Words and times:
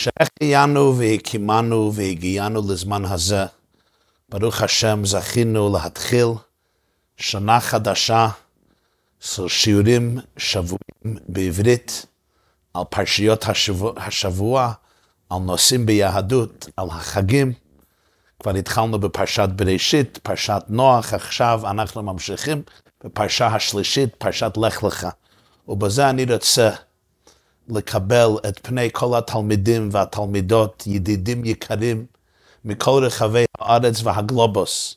שהחיינו 0.00 0.98
והקימנו 0.98 1.92
והגיענו 1.94 2.72
לזמן 2.72 3.04
הזה. 3.04 3.44
ברוך 4.28 4.62
השם 4.62 5.04
זכינו 5.04 5.72
להתחיל 5.72 6.26
שנה 7.16 7.60
חדשה 7.60 8.28
של 9.20 9.48
שיעורים 9.48 10.18
שבועים 10.36 11.18
בעברית 11.28 12.06
על 12.74 12.82
פרשיות 12.90 13.48
השבוע, 13.48 13.92
השבוע, 13.96 14.72
על 15.30 15.38
נושאים 15.38 15.86
ביהדות, 15.86 16.68
על 16.76 16.86
החגים. 16.90 17.52
כבר 18.42 18.54
התחלנו 18.54 18.98
בפרשת 18.98 19.48
בראשית, 19.56 20.18
פרשת 20.22 20.62
נוח, 20.68 21.14
עכשיו 21.14 21.60
אנחנו 21.70 22.02
ממשיכים 22.02 22.62
בפרשה 23.04 23.46
השלישית, 23.46 24.14
פרשת 24.14 24.52
לך 24.56 24.84
לך. 24.84 25.08
ובזה 25.68 26.10
אני 26.10 26.24
רוצה 26.24 26.70
לקבל 27.70 28.30
את 28.48 28.58
פני 28.62 28.88
כל 28.92 29.18
התלמידים 29.18 29.88
והתלמידות, 29.92 30.84
ידידים 30.86 31.44
יקרים, 31.44 32.06
מכל 32.64 33.02
רחבי 33.06 33.44
הארץ 33.58 34.02
והגלובוס, 34.02 34.96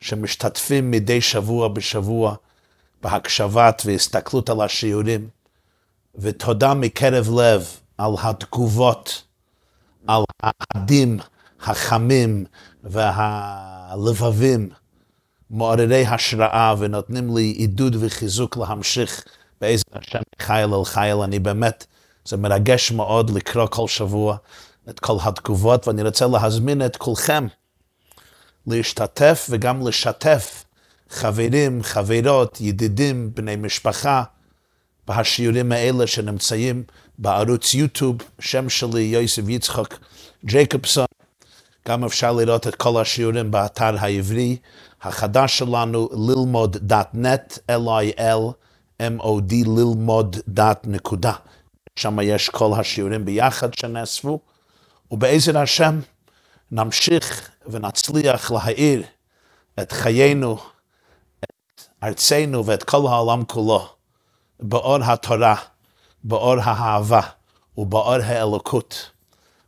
שמשתתפים 0.00 0.90
מדי 0.90 1.20
שבוע 1.20 1.68
בשבוע 1.68 2.34
בהקשבת 3.02 3.82
והסתכלות 3.84 4.50
על 4.50 4.60
השיעורים, 4.60 5.28
ותודה 6.14 6.74
מקרב 6.74 7.30
לב 7.40 7.66
על 7.98 8.12
התגובות, 8.22 9.22
על 10.06 10.22
העדים 10.42 11.18
החמים 11.60 12.44
והלבבים, 12.84 14.68
מעוררי 15.50 16.06
השראה 16.06 16.74
ונותנים 16.78 17.36
לי 17.36 17.42
עידוד 17.42 17.96
וחיזוק 18.00 18.56
להמשיך 18.56 19.24
באיזה 19.60 19.84
השם 19.92 20.22
חייל 20.38 20.74
אל 20.74 20.84
חייל. 20.84 21.16
אני 21.16 21.38
באמת, 21.38 21.86
זה 22.26 22.36
מרגש 22.36 22.92
מאוד 22.92 23.30
לקרוא 23.30 23.66
כל 23.66 23.88
שבוע 23.88 24.36
את 24.90 25.00
כל 25.00 25.16
התגובות, 25.22 25.88
ואני 25.88 26.02
רוצה 26.02 26.26
להזמין 26.26 26.86
את 26.86 26.96
כולכם 26.96 27.46
להשתתף 28.66 29.46
וגם 29.50 29.86
לשתף 29.86 30.64
חברים, 31.10 31.82
חברות, 31.82 32.60
ידידים, 32.60 33.30
בני 33.34 33.56
משפחה, 33.56 34.22
בשיעורים 35.08 35.72
האלה 35.72 36.06
שנמצאים 36.06 36.82
בערוץ 37.18 37.74
יוטיוב, 37.74 38.16
שם 38.38 38.68
שלי 38.68 39.02
יוסף 39.02 39.42
יצחק 39.48 39.98
ג'ייקובסון. 40.44 41.06
גם 41.88 42.04
אפשר 42.04 42.32
לראות 42.32 42.66
את 42.66 42.74
כל 42.74 43.00
השיעורים 43.00 43.50
באתר 43.50 43.96
העברי 43.98 44.56
החדש 45.02 45.58
שלנו, 45.58 46.08
ללמוד.net, 46.12 47.58
L-I-L-M-O-D, 47.70 49.54
ללמוד.נקודה. 49.66 51.32
שם 51.96 52.18
יש 52.22 52.48
כל 52.48 52.70
השיעורים 52.80 53.24
ביחד 53.24 53.74
שנאספו, 53.74 54.40
ובעזר 55.10 55.58
השם 55.58 56.00
נמשיך 56.70 57.50
ונצליח 57.66 58.50
להאיר 58.50 59.02
את 59.80 59.92
חיינו, 59.92 60.58
את 61.44 61.82
ארצנו 62.02 62.66
ואת 62.66 62.82
כל 62.82 63.06
העולם 63.08 63.44
כולו 63.44 63.88
באור 64.60 65.02
התורה, 65.02 65.56
באור 66.24 66.56
האהבה 66.62 67.20
ובאור 67.78 68.14
האלוקות. 68.24 69.10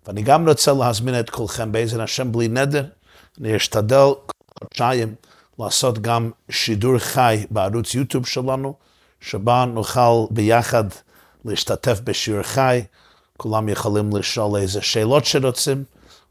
ואני 0.06 0.22
גם 0.22 0.48
רוצה 0.48 0.72
להזמין 0.72 1.20
את 1.20 1.30
כולכם 1.30 1.72
בעזר 1.72 2.02
השם 2.02 2.32
בלי 2.32 2.48
נדר, 2.48 2.84
אני 3.40 3.56
אשתדל 3.56 4.06
כל 4.26 4.64
חודשיים 4.64 5.14
לעשות 5.58 5.98
גם 5.98 6.30
שידור 6.50 6.98
חי 6.98 7.46
בערוץ 7.50 7.94
יוטיוב 7.94 8.26
שלנו, 8.26 8.74
שבה 9.20 9.64
נוכל 9.64 10.26
ביחד 10.30 10.84
להשתתף 11.48 12.00
בשיעור 12.04 12.42
חי, 12.42 12.84
כולם 13.36 13.68
יכולים 13.68 14.16
לשאול 14.16 14.60
איזה 14.60 14.82
שאלות 14.82 15.24
שרוצים, 15.24 15.84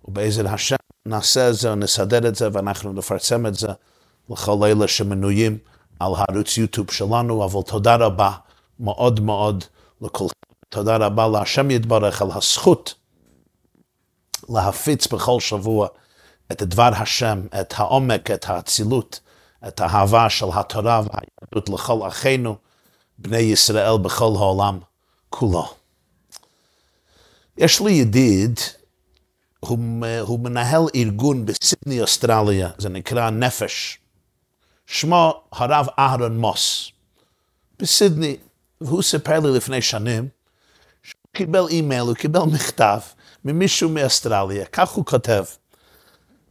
ובעזר 0.05 0.47
השם 0.47 0.75
נעשה 1.05 1.49
את 1.49 1.55
זה, 1.55 1.75
נסדר 1.75 2.27
את 2.27 2.35
זה, 2.35 2.49
ואנחנו 2.53 2.93
נפרסם 2.93 3.45
את 3.45 3.55
זה 3.55 3.67
לכל 4.29 4.57
אלה 4.63 4.87
שמנויים 4.87 5.57
על 5.99 6.11
הערוץ 6.15 6.57
יוטיוב 6.57 6.91
שלנו, 6.91 7.45
אבל 7.45 7.61
תודה 7.61 7.95
רבה 7.95 8.31
מאוד 8.79 9.19
מאוד 9.19 9.63
לכולכם. 10.01 10.33
תודה 10.69 10.97
רבה 10.97 11.27
להשם 11.27 11.71
יתברך 11.71 12.21
על 12.21 12.27
הזכות 12.31 12.93
להפיץ 14.49 15.07
בכל 15.07 15.39
שבוע 15.39 15.87
את 16.51 16.63
דבר 16.63 16.89
השם, 16.93 17.41
את 17.61 17.73
העומק, 17.77 18.31
את 18.31 18.45
האצילות, 18.49 19.19
את 19.67 19.79
האהבה 19.79 20.29
של 20.29 20.45
התורה 20.53 21.01
והיהדות 21.01 21.69
לכל 21.69 22.07
אחינו, 22.07 22.55
בני 23.17 23.37
ישראל 23.37 23.97
בכל 23.97 24.33
העולם 24.35 24.79
כולו. 25.29 25.73
יש 27.57 27.81
לי 27.81 27.91
ידיד, 27.91 28.59
הוא, 29.59 29.77
הוא 30.21 30.39
מנהל 30.39 30.81
ארגון 30.95 31.45
בסידני, 31.45 32.01
אוסטרליה, 32.01 32.69
זה 32.77 32.89
נקרא 32.89 33.29
נפש. 33.29 33.99
שמו 34.85 35.43
הרב 35.51 35.87
אהרון 35.99 36.37
מוס. 36.37 36.91
בסידני, 37.79 38.37
והוא 38.81 39.01
סיפר 39.01 39.39
לי 39.39 39.57
לפני 39.57 39.81
שנים, 39.81 40.27
שהוא 41.03 41.21
קיבל 41.31 41.67
אימייל, 41.69 42.01
הוא 42.01 42.15
קיבל 42.15 42.41
מכתב 42.53 42.99
ממישהו 43.45 43.89
מאוסטרליה, 43.89 44.65
כך 44.65 44.89
הוא 44.89 45.05
כותב. 45.05 45.43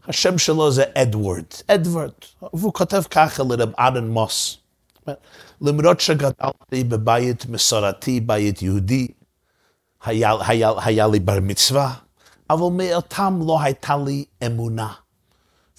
השם 0.09 0.39
שלו 0.39 0.71
זה 0.71 0.85
אדוורד, 0.95 1.45
אדוורד, 1.67 2.11
והוא 2.53 2.73
כותב 2.73 3.03
ככה 3.11 3.43
לרב 3.43 3.71
אהרון 3.79 4.11
מוס. 4.11 4.59
למרות 5.61 6.01
שגדלתי 6.01 6.85
בבית 6.85 7.47
מסורתי, 7.47 8.21
בית 8.21 8.63
יהודי, 8.63 9.09
היה, 10.05 10.33
היה, 10.47 10.71
היה 10.85 11.07
לי 11.07 11.21
בר 11.21 11.39
מצווה, 11.43 11.95
אבל 12.51 12.73
מאותם 12.73 13.41
לא 13.47 13.61
הייתה 13.63 13.97
לי 13.97 14.25
אמונה 14.47 14.93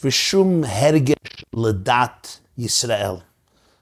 ושום 0.03 0.63
הרגש 0.63 1.45
לדת 1.55 2.39
ישראל. 2.57 3.15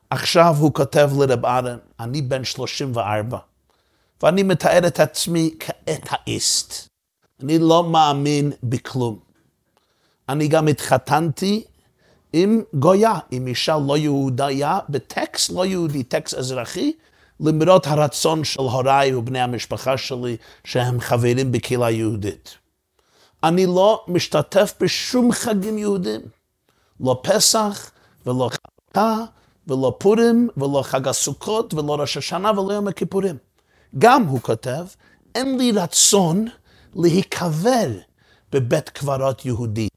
עכשיו 0.10 0.56
הוא 0.60 0.74
כותב 0.74 1.10
לרב 1.20 1.46
ארן, 1.46 1.78
אני 2.00 2.22
בן 2.22 2.44
34, 2.44 3.38
ואני 4.24 4.44
מתאר 4.44 4.88
את 4.88 5.00
עצמי 5.00 5.56
כאתאיסט. 5.60 6.88
אני 7.44 7.60
לא 7.60 7.84
מאמין 7.84 8.52
בכלום. 8.64 9.20
אני 10.30 10.48
גם 10.48 10.68
התחתנתי 10.68 11.64
עם 12.38 12.62
גויה, 12.74 13.14
עם 13.32 13.48
אישה 13.48 13.78
לא 13.88 13.98
יהודיה, 13.98 14.80
בטקסט 14.90 15.50
לא 15.50 15.66
יהודי, 15.66 16.04
טקסט 16.04 16.34
אזרחי, 16.34 16.94
למרות 17.40 17.88
הרצון 17.88 18.44
של 18.44 18.60
הוריי 18.60 19.16
ובני 19.16 19.42
המשפחה 19.42 19.98
שלי 19.98 20.38
שהם 20.64 21.00
חברים 21.00 21.52
בקהילה 21.52 21.92
יהודית. 21.92 22.58
אני 23.44 23.66
לא 23.66 24.06
משתתף 24.08 24.74
בשום 24.80 25.32
חגים 25.32 25.78
יהודים, 25.78 26.22
לא 27.00 27.22
פסח 27.24 27.92
ולא 28.26 28.50
חגה 28.94 29.16
ולא 29.68 29.96
פורים 29.98 30.50
ולא 30.58 30.82
חג 30.84 31.08
הסוכות 31.08 31.74
ולא 31.74 31.96
ראש 31.96 32.18
השנה 32.18 32.60
ולא 32.60 32.74
יום 32.74 32.88
הכיפורים. 32.88 33.38
גם, 33.98 34.24
הוא 34.24 34.40
כותב, 34.42 34.86
אין 35.36 35.58
לי 35.58 35.72
רצון 35.72 36.48
להיקבר 36.96 37.88
בבית 38.52 38.90
קברות 38.90 39.46
יהודי, 39.46 39.88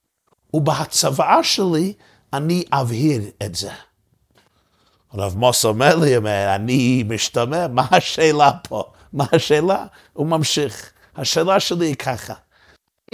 ובהצוואה 0.54 1.44
שלי 1.44 1.92
אני 2.32 2.64
אבהיר 2.72 3.22
את 3.42 3.54
זה. 3.54 3.70
הרב 5.12 5.36
מוס 5.36 5.64
אומר 5.64 5.96
לי, 5.96 6.16
אני 6.54 7.04
משתמע, 7.08 7.68
מה 7.68 7.86
השאלה 7.90 8.50
פה? 8.68 8.84
מה 9.12 9.24
השאלה? 9.32 9.86
הוא 10.12 10.26
ממשיך. 10.26 10.90
השאלה 11.16 11.60
שלי 11.60 11.86
היא 11.86 11.94
ככה, 11.94 12.34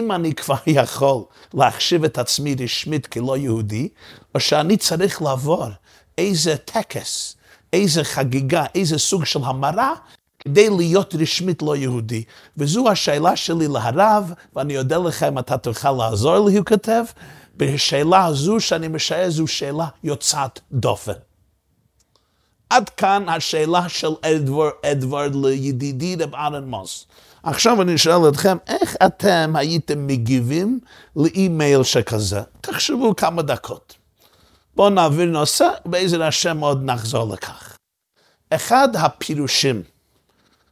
אם 0.00 0.12
אני 0.12 0.34
כבר 0.34 0.56
יכול 0.66 1.24
להחשיב 1.54 2.04
את 2.04 2.18
עצמי 2.18 2.56
רשמית 2.60 3.06
כלא 3.06 3.36
יהודי, 3.36 3.88
או 4.34 4.40
שאני 4.40 4.76
צריך 4.76 5.22
לעבור 5.22 5.66
איזה 6.18 6.56
טקס, 6.56 7.36
איזה 7.72 8.04
חגיגה, 8.04 8.64
איזה 8.74 8.98
סוג 8.98 9.24
של 9.24 9.44
המרה, 9.44 9.94
כדי 10.38 10.70
להיות 10.70 11.14
רשמית 11.14 11.62
לא 11.62 11.76
יהודי. 11.76 12.24
וזו 12.56 12.90
השאלה 12.90 13.36
שלי 13.36 13.68
להרב, 13.68 14.32
ואני 14.56 14.78
אודה 14.78 14.98
לך 14.98 15.22
אם 15.22 15.38
אתה 15.38 15.58
תוכל 15.58 15.92
לעזור 15.92 16.48
לי, 16.48 16.56
הוא 16.56 16.66
כותב, 16.66 17.04
בשאלה 17.56 18.24
הזו 18.24 18.60
שאני 18.60 18.88
משער 18.88 19.30
זו 19.30 19.46
שאלה 19.46 19.88
יוצאת 20.04 20.60
דופן. 20.72 21.12
עד 22.70 22.88
כאן 22.88 23.28
השאלה 23.28 23.88
של 23.88 24.14
אדוורד, 24.22 24.72
אדוורד 24.86 25.34
לידידי 25.34 26.16
רב 26.16 26.34
ארן 26.34 26.64
מוס. 26.64 27.06
עכשיו 27.42 27.82
אני 27.82 27.98
שואל 27.98 28.28
אתכם, 28.28 28.56
איך 28.66 28.96
אתם 29.06 29.52
הייתם 29.56 30.06
מגיבים 30.06 30.80
לאימייל 31.16 31.82
שכזה? 31.82 32.42
תחשבו 32.60 33.16
כמה 33.16 33.42
דקות. 33.42 33.96
בואו 34.76 34.90
נעביר 34.90 35.30
נושא, 35.30 35.68
בעזר 35.84 36.22
השם 36.22 36.58
עוד 36.58 36.84
נחזור 36.84 37.34
לכך. 37.34 37.76
אחד 38.50 38.88
הפירושים 38.96 39.82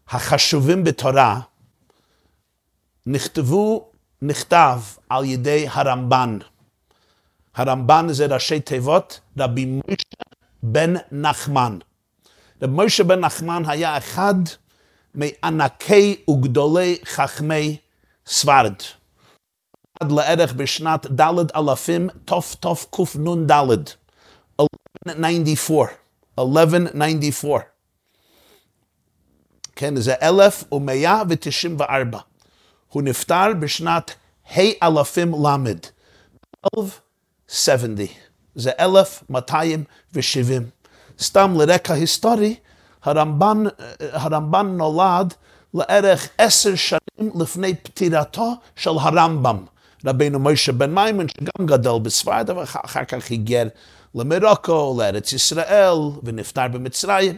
החשובים 0.08 0.84
בתורה 0.84 1.40
נכתבו, 3.06 3.90
נכתב 4.22 4.80
על 5.08 5.24
ידי 5.24 5.66
הרמב"ן. 5.70 6.38
הרמב"ן 7.54 8.06
זה 8.10 8.26
ראשי 8.26 8.60
תיבות 8.60 9.20
רבי 9.38 9.66
משה 9.66 10.04
בן 10.62 10.94
נחמן. 11.12 11.78
רבי 12.62 12.72
משה 12.84 13.04
בן 13.04 13.20
נחמן 13.20 13.62
היה 13.66 13.98
אחד 13.98 14.34
מענקי 15.14 16.24
וגדולי 16.30 16.98
חכמי 17.04 17.76
סברד. 18.26 18.74
עד 20.00 20.12
לערך 20.12 20.52
בשנת 20.52 21.06
ד' 21.20 21.50
אלפים 21.56 22.08
תתקנ"ד, 22.24 23.52
1194, 24.60 25.86
1194. 26.38 27.60
כן, 29.76 29.96
זה 29.96 30.14
1194. 30.22 32.18
הוא 32.88 33.02
נפטר 33.02 33.54
בשנת 33.60 34.10
ה' 34.56 34.60
אלפים 34.82 35.34
ל', 35.34 35.56
12 36.76 37.01
70. 37.52 38.06
זה 38.54 38.70
1270. 38.80 40.62
סתם 41.20 41.54
לרקע 41.58 41.94
היסטורי, 41.94 42.54
הרמב"ן, 43.02 43.64
הרמב"ן 44.00 44.66
נולד 44.66 45.34
לערך 45.74 46.28
עשר 46.38 46.74
שנים 46.74 47.30
לפני 47.40 47.74
פטירתו 47.74 48.52
של 48.76 48.90
הרמב"ם, 48.90 49.64
רבינו 50.04 50.38
מוישה 50.38 50.72
בן 50.72 50.94
מימון, 50.94 51.26
שגם 51.28 51.66
גדל 51.66 51.98
בספרד, 52.02 52.50
אבל 52.50 52.62
אחר 52.62 53.04
כך 53.04 53.30
היגר 53.30 53.68
למרוקו, 54.14 54.96
לארץ 54.98 55.32
ישראל, 55.32 55.96
ונפטר 56.22 56.68
במצרים. 56.68 57.36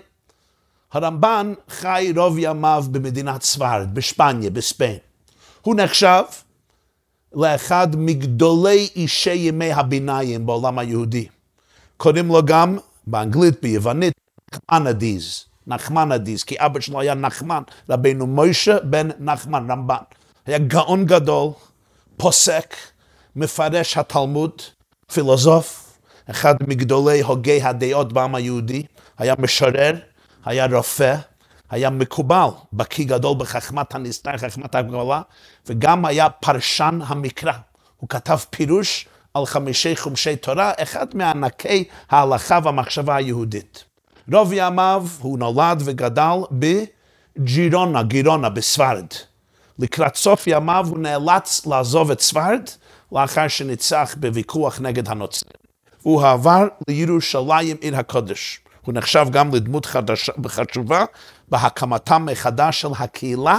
הרמב"ן 0.93 1.55
חי 1.69 2.13
רוב 2.17 2.37
ימיו 2.39 2.85
במדינת 2.91 3.43
ספרד, 3.43 3.89
בשפניה, 3.93 4.51
בספיין. 4.51 4.99
הוא 5.63 5.75
נחשב 5.75 6.23
לאחד 7.35 7.89
מגדולי 7.97 8.89
אישי 8.97 9.35
ימי 9.35 9.73
הביניים 9.73 10.47
בעולם 10.47 10.79
היהודי. 10.79 11.27
קוראים 11.97 12.29
לו 12.29 12.43
גם, 12.45 12.79
באנגלית, 13.07 13.63
ביוונית, 13.63 14.13
נחמנדיז. 14.55 15.45
נחמנדיז, 15.67 16.43
כי 16.43 16.55
אבא 16.59 16.81
שלו 16.81 17.01
היה 17.01 17.15
נחמן, 17.15 17.63
רבינו 17.91 18.27
מוישה 18.27 18.77
בן 18.81 19.09
נחמן 19.19 19.71
רמב"ן. 19.71 20.03
היה 20.47 20.59
גאון 20.59 21.07
גדול, 21.07 21.51
פוסק, 22.17 22.75
מפרש 23.37 23.99
התלמוד, 23.99 24.63
פילוסוף, 25.13 25.99
אחד 26.31 26.55
מגדולי 26.67 27.21
הוגי 27.21 27.63
הדעות 27.63 28.13
בעם 28.13 28.35
היהודי, 28.35 28.83
היה 29.19 29.35
משורר, 29.39 29.95
היה 30.45 30.67
רופא, 30.67 31.17
היה 31.75 31.91
מקובל, 31.91 32.49
בקיא 32.73 33.07
גדול 33.07 33.37
בחכמת 33.39 33.95
הנסתר, 33.95 34.37
חכמת 34.37 34.75
הגדולה, 34.75 35.23
וגם 35.67 36.05
היה 36.05 36.31
פרשן 36.31 36.99
המקרא. 37.07 37.53
הוא 37.97 38.09
כתב 38.09 38.39
פירוש 38.51 39.09
על 39.35 39.47
חמישי 39.47 39.97
חומשי 39.97 40.37
תורה, 40.37 40.73
אחד 40.79 41.07
מענקי 41.15 41.85
ההלכה 42.11 42.59
והמחשבה 42.63 43.17
היהודית. 43.17 43.85
רוב 44.33 44.51
ימיו 44.53 45.07
הוא 45.19 45.39
נולד 45.39 45.83
וגדל 45.85 46.39
בג'ירונה, 46.53 48.03
גירונה, 48.03 48.49
בספרד. 48.49 49.07
לקראת 49.79 50.15
סוף 50.15 50.47
ימיו 50.47 50.87
הוא 50.91 50.99
נאלץ 50.99 51.67
לעזוב 51.67 52.11
את 52.11 52.21
ספרד 52.21 52.63
לאחר 53.13 53.49
שניצח 53.49 54.15
בוויכוח 54.21 54.81
נגד 54.81 55.09
הנוצרים. 55.09 55.53
הוא 56.03 56.27
עבר 56.27 56.67
לירושלים 56.89 57.77
עיר 57.81 57.97
הקודש. 57.97 58.61
הוא 58.85 58.95
נחשב 58.95 59.27
גם 59.31 59.55
לדמות 59.55 59.87
חדשה 59.87 60.33
וחשובה 60.45 61.05
בהקמתה 61.49 62.19
מחדש 62.19 62.81
של 62.81 62.89
הקהילה 62.99 63.59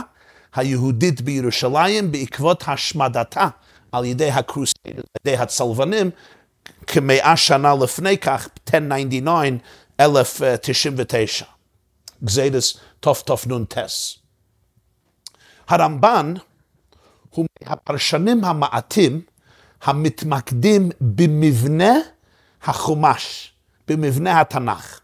היהודית 0.56 1.22
בירושלים 1.22 2.12
בעקבות 2.12 2.64
השמדתה 2.68 3.48
על 3.92 4.06
ידי 4.06 4.32
הקרוסים, 4.32 4.76
על 4.86 5.04
ידי 5.28 5.38
הצלבנים, 5.38 6.10
כמאה 6.88 7.38
שנה 7.38 7.76
לפני 7.76 8.18
כך, 8.18 8.48
1099, 8.74 9.58
1099. 10.00 11.46
גזיידס 12.24 12.78
תתנ"ס. 13.00 14.18
הרמב"ן 15.68 16.34
הוא 17.30 17.46
מהפרשנים 17.64 18.44
המעטים 18.44 19.22
המתמקדים 19.84 20.90
במבנה 21.02 21.94
החומש, 22.64 23.54
במבנה 23.88 24.42
התנ"ך. 24.42 25.00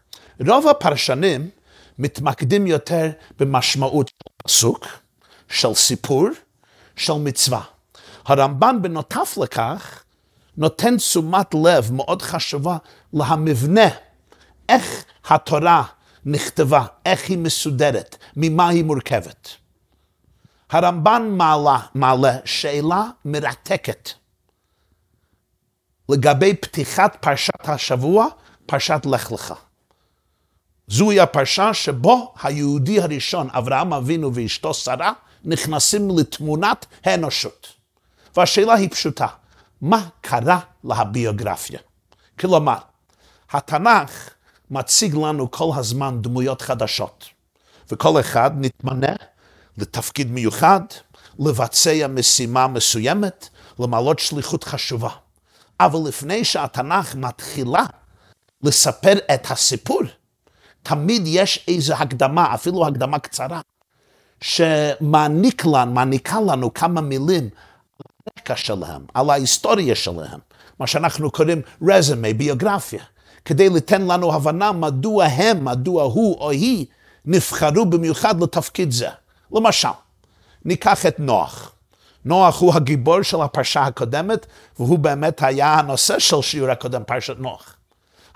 רוב 0.46 0.68
הפרשנים 0.68 1.50
מתמקדים 2.02 2.66
יותר 2.66 3.10
במשמעות 3.38 4.08
של 4.08 4.30
פסוק, 4.44 4.86
של 5.48 5.74
סיפור, 5.74 6.28
של 6.96 7.12
מצווה. 7.12 7.62
הרמב"ן 8.24 8.76
בנותף 8.82 9.38
לכך 9.42 10.04
נותן 10.56 10.96
תשומת 10.96 11.54
לב 11.54 11.92
מאוד 11.92 12.22
חשובה 12.22 12.76
למבנה, 13.12 13.88
איך 14.68 15.04
התורה 15.24 15.82
נכתבה, 16.24 16.84
איך 17.06 17.28
היא 17.28 17.38
מסודרת, 17.38 18.16
ממה 18.36 18.68
היא 18.68 18.84
מורכבת. 18.84 19.48
הרמב"ן 20.70 21.28
מעלה, 21.30 21.78
מעלה 21.94 22.36
שאלה 22.44 23.04
מרתקת 23.24 24.08
לגבי 26.08 26.56
פתיחת 26.56 27.16
פרשת 27.20 27.68
השבוע, 27.68 28.26
פרשת 28.66 29.00
לך 29.04 29.32
לך. 29.32 29.54
זוהי 30.92 31.20
הפרשה 31.20 31.74
שבו 31.74 32.34
היהודי 32.42 33.00
הראשון, 33.00 33.48
אברהם 33.50 33.92
אבינו 33.92 34.34
ואשתו 34.34 34.74
שרה, 34.74 35.12
נכנסים 35.44 36.18
לתמונת 36.18 36.86
האנושות. 37.04 37.68
והשאלה 38.36 38.74
היא 38.74 38.90
פשוטה, 38.90 39.26
מה 39.80 40.08
קרה 40.20 40.60
להביוגרפיה? 40.84 41.78
כלומר, 42.38 42.76
התנ"ך 43.50 44.30
מציג 44.70 45.14
לנו 45.14 45.50
כל 45.50 45.70
הזמן 45.76 46.22
דמויות 46.22 46.62
חדשות, 46.62 47.24
וכל 47.90 48.20
אחד 48.20 48.50
נתמנה 48.54 49.12
לתפקיד 49.78 50.30
מיוחד, 50.30 50.80
לבצע 51.38 52.06
משימה 52.08 52.66
מסוימת, 52.66 53.48
למעלות 53.78 54.18
שליחות 54.18 54.64
חשובה. 54.64 55.10
אבל 55.80 56.08
לפני 56.08 56.44
שהתנ"ך 56.44 57.14
מתחילה 57.14 57.84
לספר 58.62 59.18
את 59.34 59.50
הסיפור, 59.50 60.02
תמיד 60.82 61.22
יש 61.26 61.64
איזו 61.68 61.94
הקדמה, 61.94 62.54
אפילו 62.54 62.86
הקדמה 62.86 63.18
קצרה, 63.18 63.60
שמעניק 64.40 65.64
לנו, 65.64 65.92
מעניקה 65.92 66.40
לנו 66.40 66.74
כמה 66.74 67.00
מילים 67.00 67.42
על 67.44 68.32
הרקע 68.36 68.56
שלהם, 68.56 69.02
על 69.14 69.30
ההיסטוריה 69.30 69.94
שלהם, 69.94 70.40
מה 70.78 70.86
שאנחנו 70.86 71.30
קוראים 71.30 71.62
רזומה, 71.88 72.32
ביוגרפיה, 72.36 73.02
כדי 73.44 73.68
ליתן 73.68 74.02
לנו 74.02 74.34
הבנה 74.34 74.72
מדוע 74.72 75.24
הם, 75.24 75.64
מדוע 75.64 76.02
הוא 76.02 76.38
או 76.38 76.50
היא 76.50 76.86
נבחרו 77.24 77.86
במיוחד 77.86 78.42
לתפקיד 78.42 78.90
זה. 78.90 79.08
למשל, 79.52 79.88
ניקח 80.64 81.06
את 81.06 81.20
נוח. 81.20 81.72
נוח 82.24 82.60
הוא 82.60 82.74
הגיבור 82.74 83.22
של 83.22 83.40
הפרשה 83.40 83.82
הקודמת, 83.82 84.46
והוא 84.78 84.98
באמת 84.98 85.42
היה 85.42 85.74
הנושא 85.74 86.18
של 86.18 86.42
שיעור 86.42 86.70
הקודם, 86.70 87.02
פרשת 87.06 87.34
נוח. 87.38 87.76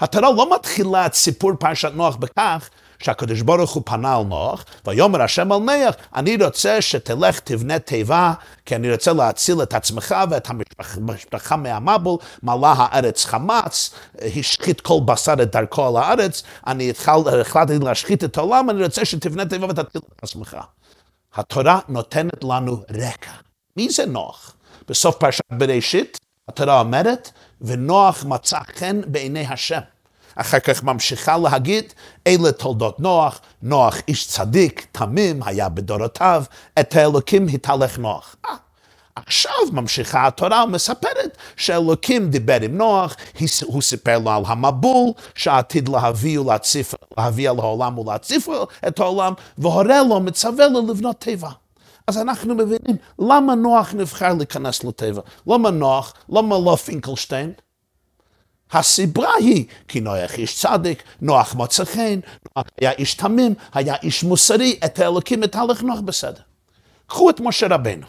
התורה 0.01 0.31
לא 0.33 0.55
מתחילה 0.55 1.07
את 1.07 1.15
סיפור 1.15 1.53
פרשת 1.59 1.93
נוח 1.95 2.17
בכך 2.17 2.71
שהקדוש 2.99 3.41
ברוך 3.41 3.71
הוא 3.71 3.83
פנה 3.87 4.17
על 4.17 4.23
נוח, 4.23 4.65
ויאמר 4.87 5.23
השם 5.23 5.53
על 5.53 5.59
נח, 5.59 5.95
אני 6.15 6.37
רוצה 6.45 6.83
שתלך 6.83 7.41
תבנה 7.41 7.79
תיבה, 7.79 8.33
כי 8.67 8.77
אני 8.77 8.93
רוצה 8.93 9.13
להציל 9.13 9.63
את 9.63 9.75
עצמך 9.75 10.15
ואת 10.31 10.49
המשפחה 10.51 11.57
מהמבול, 11.57 12.19
מלאה 12.43 12.75
הארץ 12.77 13.25
חמץ, 13.25 13.91
השחית 14.39 14.81
כל 14.81 14.99
בשר 15.05 15.35
את 15.43 15.57
דרכו 15.57 15.87
על 15.87 15.97
הארץ, 15.97 16.43
אני 16.67 16.93
החלטתי 17.41 17.79
להשחית 17.79 18.25
את 18.25 18.37
העולם, 18.39 18.71
אני 18.71 18.85
רוצה 18.85 19.05
שתבנה 19.05 19.47
תיבה 19.47 19.67
ותציל 19.67 20.01
את 20.17 20.23
עצמך. 20.23 20.57
התורה 21.35 21.79
נותנת 21.89 22.45
לנו 22.45 22.83
רקע. 22.91 23.31
מי 23.77 23.91
זה 23.91 24.07
נוח? 24.07 24.55
בסוף 24.89 25.17
פרשת 25.17 25.45
בראשית, 25.53 26.19
התורה 26.49 26.81
אומרת, 26.81 27.31
ונוח 27.61 28.25
מצא 28.25 28.59
חן 28.77 29.01
בעיני 29.07 29.47
השם. 29.47 29.81
אחר 30.37 30.59
כך 30.59 30.83
ממשיכה 30.83 31.37
להגיד, 31.37 31.93
אלה 32.27 32.53
תולדות 32.53 33.01
נוח, 33.01 33.41
נוח 33.63 33.97
איש 34.09 34.27
צדיק, 34.27 34.87
תמים, 34.93 35.43
היה 35.43 35.69
בדורותיו, 35.69 36.45
את 36.81 36.97
האלוקים 36.97 37.47
התהלך 37.49 37.99
נוח. 37.99 38.37
אה, 38.47 38.55
עכשיו 39.17 39.53
ממשיכה 39.73 40.27
התורה 40.27 40.65
ומספרת 40.65 41.37
שאלוקים 41.57 42.31
דיבר 42.31 42.61
עם 42.63 42.77
נוח, 42.77 43.17
הוא 43.65 43.83
סיפר 43.83 44.19
לו 44.19 44.31
על 44.31 44.43
המבול 44.47 45.11
שעתיד 45.35 45.89
להביא, 45.89 46.41
ולהציף, 46.41 46.95
להביא 47.19 47.51
על 47.51 47.59
העולם 47.59 47.99
ולהציף 47.99 48.49
את 48.89 49.01
העולם, 49.01 49.33
והורה 49.59 50.03
לו, 50.03 50.21
מצווה 50.21 50.69
לו 50.69 50.87
לבנות 50.89 51.21
תיבה. 51.21 51.51
אז 52.07 52.19
אנחנו 52.19 52.55
מבינים 52.55 52.97
למה 53.19 53.55
נוח 53.55 53.95
נבחר 53.95 54.35
להיכנס 54.35 54.85
לטבע. 54.85 55.21
למה 55.47 55.71
נוח? 55.71 56.15
למה 56.29 56.59
לא 56.59 56.77
פינקלשטיין? 56.77 57.53
הסיבה 58.73 59.31
היא 59.39 59.65
כי 59.89 60.01
נוח 60.01 60.35
איש 60.35 60.61
צדיק, 60.61 61.03
נוח 61.21 61.55
מוצא 61.55 61.85
חן, 61.85 62.21
היה 62.81 62.93
איש 62.93 63.15
תמים, 63.15 63.55
היה 63.75 63.95
איש 64.03 64.25
מוסרי, 64.25 64.79
את 64.85 64.99
האלוקים 64.99 65.41
מתהלך 65.41 65.83
נוח 65.83 66.01
בסדר. 66.01 66.41
קחו 67.07 67.31
את 67.31 67.41
משה 67.41 67.67
רבנו. 67.71 68.07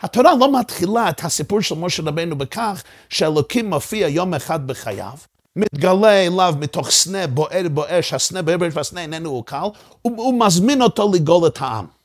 התורה 0.00 0.34
לא 0.40 0.60
מתחילה 0.60 1.08
את 1.08 1.24
הסיפור 1.24 1.60
של 1.60 1.74
משה 1.74 2.02
רבנו 2.02 2.38
בכך 2.38 2.82
שאלוקים 3.08 3.70
מופיע 3.70 4.08
יום 4.08 4.34
אחד 4.34 4.66
בחייו, 4.66 5.12
מתגלה 5.56 6.26
אליו 6.26 6.54
מתוך 6.60 6.90
סנה 6.90 7.26
בוער 7.26 7.68
באש, 7.74 8.12
הסנה 8.12 8.42
בוער 8.42 8.56
באש 8.56 8.72
והסנה 8.76 9.00
איננו 9.00 9.42
קל, 9.42 9.66
הוא 10.02 10.40
מזמין 10.46 10.82
אותו 10.82 11.12
לגאול 11.14 11.46
את 11.46 11.58
העם. 11.60 11.95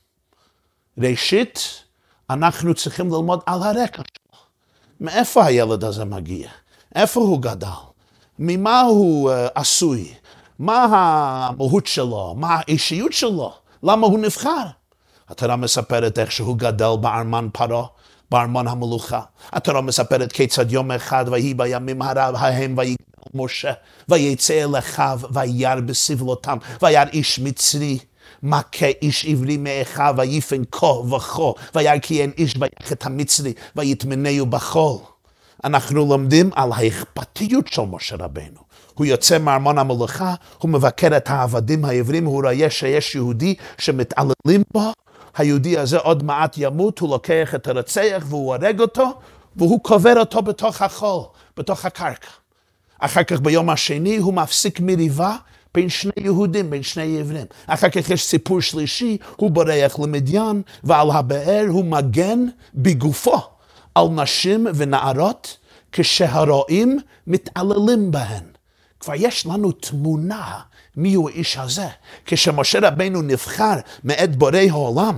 ראשית, 1.01 1.83
אנחנו 2.29 2.73
צריכים 2.73 3.05
ללמוד 3.05 3.39
על 3.45 3.63
הרקע 3.63 4.01
שלו. 4.01 4.39
מאיפה 5.01 5.45
הילד 5.45 5.83
הזה 5.83 6.05
מגיע? 6.05 6.49
איפה 6.95 7.19
הוא 7.19 7.41
גדל? 7.41 7.67
ממה 8.39 8.81
הוא 8.81 9.31
uh, 9.31 9.33
עשוי? 9.55 10.13
מה 10.59 10.83
המהות 10.83 11.87
שלו? 11.87 12.35
מה 12.37 12.47
האישיות 12.51 13.13
שלו? 13.13 13.53
למה 13.83 14.07
הוא 14.07 14.19
נבחר? 14.19 14.65
התורה 15.29 15.55
מספרת 15.55 16.19
איך 16.19 16.31
שהוא 16.31 16.57
גדל 16.57 16.95
בארמן 17.01 17.47
פרעה, 17.53 17.85
בארמון 18.31 18.67
המלוכה. 18.67 19.21
התורה 19.51 19.81
מספרת 19.81 20.31
כיצד 20.31 20.71
יום 20.71 20.91
אחד 20.91 21.25
ויהי 21.31 21.53
בימים 21.53 22.01
הרב 22.01 22.35
ההם 22.35 22.77
ויגדל 22.77 22.95
משה, 23.33 23.71
ויצא 24.09 24.53
אל 24.53 24.77
אחיו 24.77 25.19
וירא 25.33 25.75
בסבלותם, 25.75 26.57
וירא 26.81 27.09
איש 27.13 27.39
מצרי. 27.39 27.99
מכה 28.43 28.85
איש 29.01 29.25
עברי 29.25 29.57
מאחיו, 29.57 30.15
ויפן 30.17 30.61
כה 30.71 30.85
וכה, 30.85 31.51
אין 32.09 32.31
איש 32.37 32.55
ויח 32.59 32.91
את 32.91 33.05
המצרי, 33.05 33.53
ויטמנהו 33.75 34.45
בחול. 34.45 34.97
אנחנו 35.63 36.05
לומדים 36.05 36.49
על 36.55 36.71
האכפתיות 36.73 37.67
של 37.67 37.81
משה 37.81 38.15
רבנו. 38.15 38.59
הוא 38.93 39.05
יוצא 39.05 39.37
מארמון 39.37 39.77
המלוכה, 39.77 40.33
הוא 40.57 40.69
מבקר 40.69 41.17
את 41.17 41.29
העבדים 41.29 41.85
העברים, 41.85 42.25
הוא 42.25 42.41
רואה 42.43 42.69
שיש 42.69 43.15
יהודי 43.15 43.55
שמתעללים 43.77 44.63
בו, 44.73 44.93
היהודי 45.37 45.77
הזה 45.77 45.97
עוד 45.97 46.23
מעט 46.23 46.55
ימות, 46.57 46.99
הוא 46.99 47.09
לוקח 47.09 47.55
את 47.55 47.67
הרצח 47.67 48.23
והוא 48.25 48.55
הורג 48.55 48.79
אותו, 48.79 49.11
והוא 49.55 49.83
קובר 49.83 50.19
אותו 50.19 50.41
בתוך 50.41 50.81
החול, 50.81 51.23
בתוך 51.57 51.85
הקרקע. 51.85 52.29
אחר 52.99 53.23
כך 53.23 53.39
ביום 53.39 53.69
השני 53.69 54.17
הוא 54.17 54.33
מפסיק 54.33 54.79
מריבה 54.79 55.35
בין 55.73 55.89
שני 55.89 56.11
יהודים, 56.17 56.69
בין 56.69 56.83
שני 56.83 57.19
עברים. 57.19 57.45
אחר 57.67 57.89
כך 57.89 58.09
יש 58.09 58.23
סיפור 58.23 58.61
שלישי, 58.61 59.17
הוא 59.35 59.51
בורח 59.51 59.99
למדיין, 59.99 60.61
ועל 60.83 61.11
הבאר 61.11 61.65
הוא 61.69 61.85
מגן 61.85 62.45
בגופו 62.73 63.37
על 63.95 64.07
נשים 64.07 64.67
ונערות, 64.75 65.57
כשהרועים 65.91 66.99
מתעללים 67.27 68.11
בהן. 68.11 68.43
כבר 68.99 69.13
יש 69.15 69.45
לנו 69.45 69.71
תמונה 69.71 70.59
מיהו 70.97 71.29
האיש 71.29 71.57
הזה. 71.57 71.87
כשמשה 72.25 72.79
רבנו 72.81 73.21
נבחר 73.21 73.73
מאת 74.03 74.35
בורא 74.35 74.59
העולם, 74.69 75.17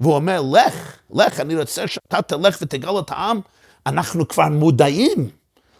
והוא 0.00 0.14
אומר, 0.14 0.42
לך, 0.52 0.96
לך, 1.10 1.40
אני 1.40 1.56
רוצה 1.56 1.86
שאתה 1.86 2.22
תלך 2.22 2.58
ותגל 2.62 2.98
את 2.98 3.10
העם, 3.10 3.40
אנחנו 3.86 4.28
כבר 4.28 4.48
מודעים 4.48 5.28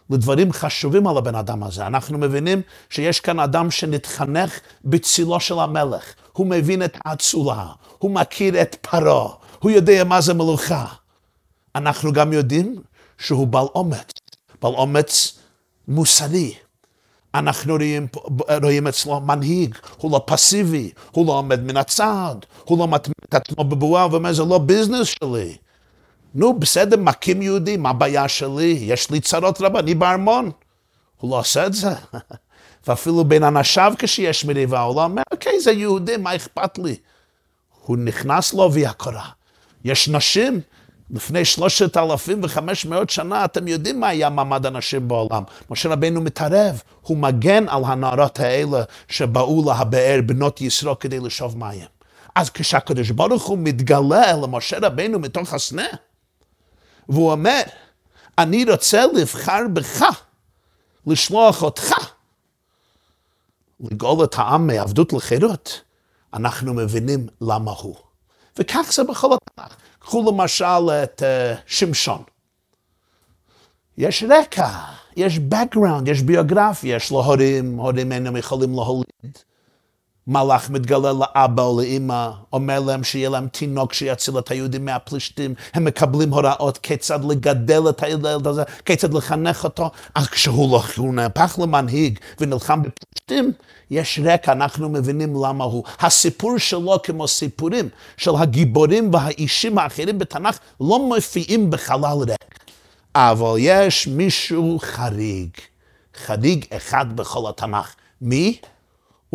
לדברים 0.09 0.53
חשובים 0.53 1.07
על 1.07 1.17
הבן 1.17 1.35
אדם 1.35 1.63
הזה. 1.63 1.87
אנחנו 1.87 2.17
מבינים 2.17 2.61
שיש 2.89 3.19
כאן 3.19 3.39
אדם 3.39 3.71
שנתחנך 3.71 4.59
בצילו 4.85 5.39
של 5.39 5.59
המלך. 5.59 6.03
הוא 6.33 6.47
מבין 6.47 6.83
את 6.83 6.97
האצולה, 7.05 7.65
הוא 7.97 8.11
מכיר 8.11 8.61
את 8.61 8.75
פרעה, 8.81 9.33
הוא 9.59 9.71
יודע 9.71 10.03
מה 10.03 10.21
זה 10.21 10.33
מלוכה. 10.33 10.85
אנחנו 11.75 12.13
גם 12.13 12.33
יודעים 12.33 12.75
שהוא 13.17 13.47
בעל 13.47 13.67
אומץ, 13.75 14.11
בעל 14.61 14.73
אומץ 14.73 15.39
מוסרי. 15.87 16.53
אנחנו 17.35 17.73
רואים, 17.75 18.07
רואים 18.63 18.87
אצלו 18.87 19.21
מנהיג, 19.21 19.75
הוא 19.97 20.11
לא 20.11 20.23
פסיבי, 20.25 20.91
הוא 21.11 21.27
לא 21.27 21.31
עומד 21.31 21.63
מן 21.63 21.77
הצד, 21.77 22.35
הוא 22.63 22.79
לא 22.79 22.87
מטמיע 22.87 23.15
את 23.29 23.33
עצמו 23.33 23.63
בבועה 23.63 24.07
ואומר, 24.11 24.33
זה 24.33 24.43
לא 24.43 24.57
ביזנס 24.57 25.07
שלי. 25.07 25.57
נו, 26.35 26.59
בסדר, 26.59 26.97
מכים 26.97 27.41
יהודי, 27.41 27.77
מה 27.77 27.89
הבעיה 27.89 28.27
שלי? 28.27 28.77
יש 28.81 29.11
לי 29.11 29.19
צרות 29.19 29.61
רבה, 29.61 29.79
אני 29.79 29.95
בארמון. 29.95 30.51
הוא 31.17 31.31
לא 31.31 31.39
עושה 31.39 31.65
את 31.65 31.73
זה. 31.73 31.89
ואפילו 32.87 33.25
בין 33.25 33.43
אנשיו 33.43 33.93
כשיש 33.99 34.45
מריבה, 34.45 34.81
הוא 34.81 34.95
לא 34.95 35.03
אומר, 35.03 35.21
אוקיי, 35.31 35.59
זה 35.59 35.71
יהודי, 35.71 36.17
מה 36.17 36.35
אכפת 36.35 36.77
לי? 36.77 36.95
הוא 37.85 37.97
נכנס 37.97 38.53
לעובי 38.53 38.85
הקורה. 38.85 39.29
יש 39.83 40.09
נשים 40.09 40.61
לפני 41.11 41.45
שלושת 41.45 41.97
אלפים 41.97 42.39
וחמש 42.43 42.85
מאות 42.85 43.09
שנה, 43.09 43.45
אתם 43.45 43.67
יודעים 43.67 43.99
מה 43.99 44.07
היה 44.07 44.29
מעמד 44.29 44.65
הנשים 44.65 45.07
בעולם. 45.07 45.43
משה 45.69 45.89
רבנו 45.89 46.21
מתערב, 46.21 46.81
הוא 47.01 47.17
מגן 47.17 47.69
על 47.69 47.83
הנערות 47.85 48.39
האלה 48.39 48.83
שבאו 49.07 49.63
להבאר 49.67 50.19
בנות 50.25 50.61
ישרו 50.61 50.99
כדי 50.99 51.19
לשאוב 51.19 51.57
מים. 51.57 51.85
אז 52.35 52.49
כשהקדוש 52.49 53.09
ברוך 53.09 53.43
הוא 53.43 53.57
מתגלה 53.57 54.31
אל 54.31 54.45
משה 54.47 54.77
רבנו 54.81 55.19
מתוך 55.19 55.53
הסנה, 55.53 55.87
והוא 57.09 57.31
אומר, 57.31 57.61
אני 58.37 58.65
רוצה 58.71 59.05
לבחר 59.05 59.61
בך, 59.73 60.03
לשלוח 61.07 61.63
אותך, 61.63 61.93
לגאול 63.79 64.23
את 64.23 64.35
העם 64.37 64.67
מעבדות 64.67 65.13
לחירות, 65.13 65.81
אנחנו 66.33 66.73
מבינים 66.73 67.27
למה 67.41 67.71
הוא. 67.71 67.95
וכך 68.57 68.89
זה 68.93 69.03
בכל 69.03 69.27
התנ"ך. 69.33 69.75
קחו 69.99 70.31
למשל 70.31 70.89
את 71.03 71.21
uh, 71.21 71.59
שמשון. 71.65 72.23
יש 73.97 74.23
רקע, 74.29 74.69
יש 75.15 75.39
background, 75.51 76.09
יש 76.09 76.21
ביוגרפיה, 76.21 76.95
יש 76.95 77.11
לו 77.11 77.23
הורים, 77.23 77.77
הורים 77.77 78.11
אינם 78.11 78.37
יכולים 78.37 78.73
להוליד. 78.73 79.37
מלאך 80.27 80.69
מתגלה 80.69 81.13
לאבא 81.13 81.63
או 81.63 81.81
לאמא, 81.81 82.29
אומר 82.53 82.79
להם 82.79 83.03
שיהיה 83.03 83.29
להם 83.29 83.47
תינוק 83.47 83.93
שיציל 83.93 84.37
את 84.39 84.51
היהודים 84.51 84.85
מהפלישתים, 84.85 85.53
הם 85.73 85.83
מקבלים 85.83 86.33
הוראות 86.33 86.77
כיצד 86.77 87.19
לגדל 87.25 87.89
את 87.89 88.03
הילד 88.03 88.47
הזה, 88.47 88.63
כיצד 88.85 89.13
לחנך 89.13 89.63
אותו, 89.63 89.91
אז 90.15 90.27
כשהוא 90.27 90.71
לא, 90.71 90.83
הוא 90.97 91.13
נהפך 91.13 91.59
למנהיג 91.61 92.19
ונלחם 92.39 92.81
בפלישתים, 92.81 93.51
יש 93.91 94.19
רקע, 94.23 94.51
אנחנו 94.51 94.89
מבינים 94.89 95.43
למה 95.45 95.63
הוא. 95.63 95.83
הסיפור 95.99 96.57
שלו 96.57 96.97
כמו 97.03 97.27
סיפורים 97.27 97.89
של 98.17 98.31
הגיבורים 98.35 99.13
והאישים 99.13 99.77
האחרים 99.77 100.19
בתנ"ך 100.19 100.59
לא 100.81 100.99
מופיעים 100.99 101.69
בחלל 101.69 102.17
ריק. 102.27 102.65
אבל 103.15 103.55
יש 103.59 104.07
מישהו 104.07 104.79
חריג, 104.81 105.49
חריג 106.25 106.65
אחד 106.71 107.15
בכל 107.15 107.49
התנ"ך. 107.49 107.95
מי? 108.21 108.57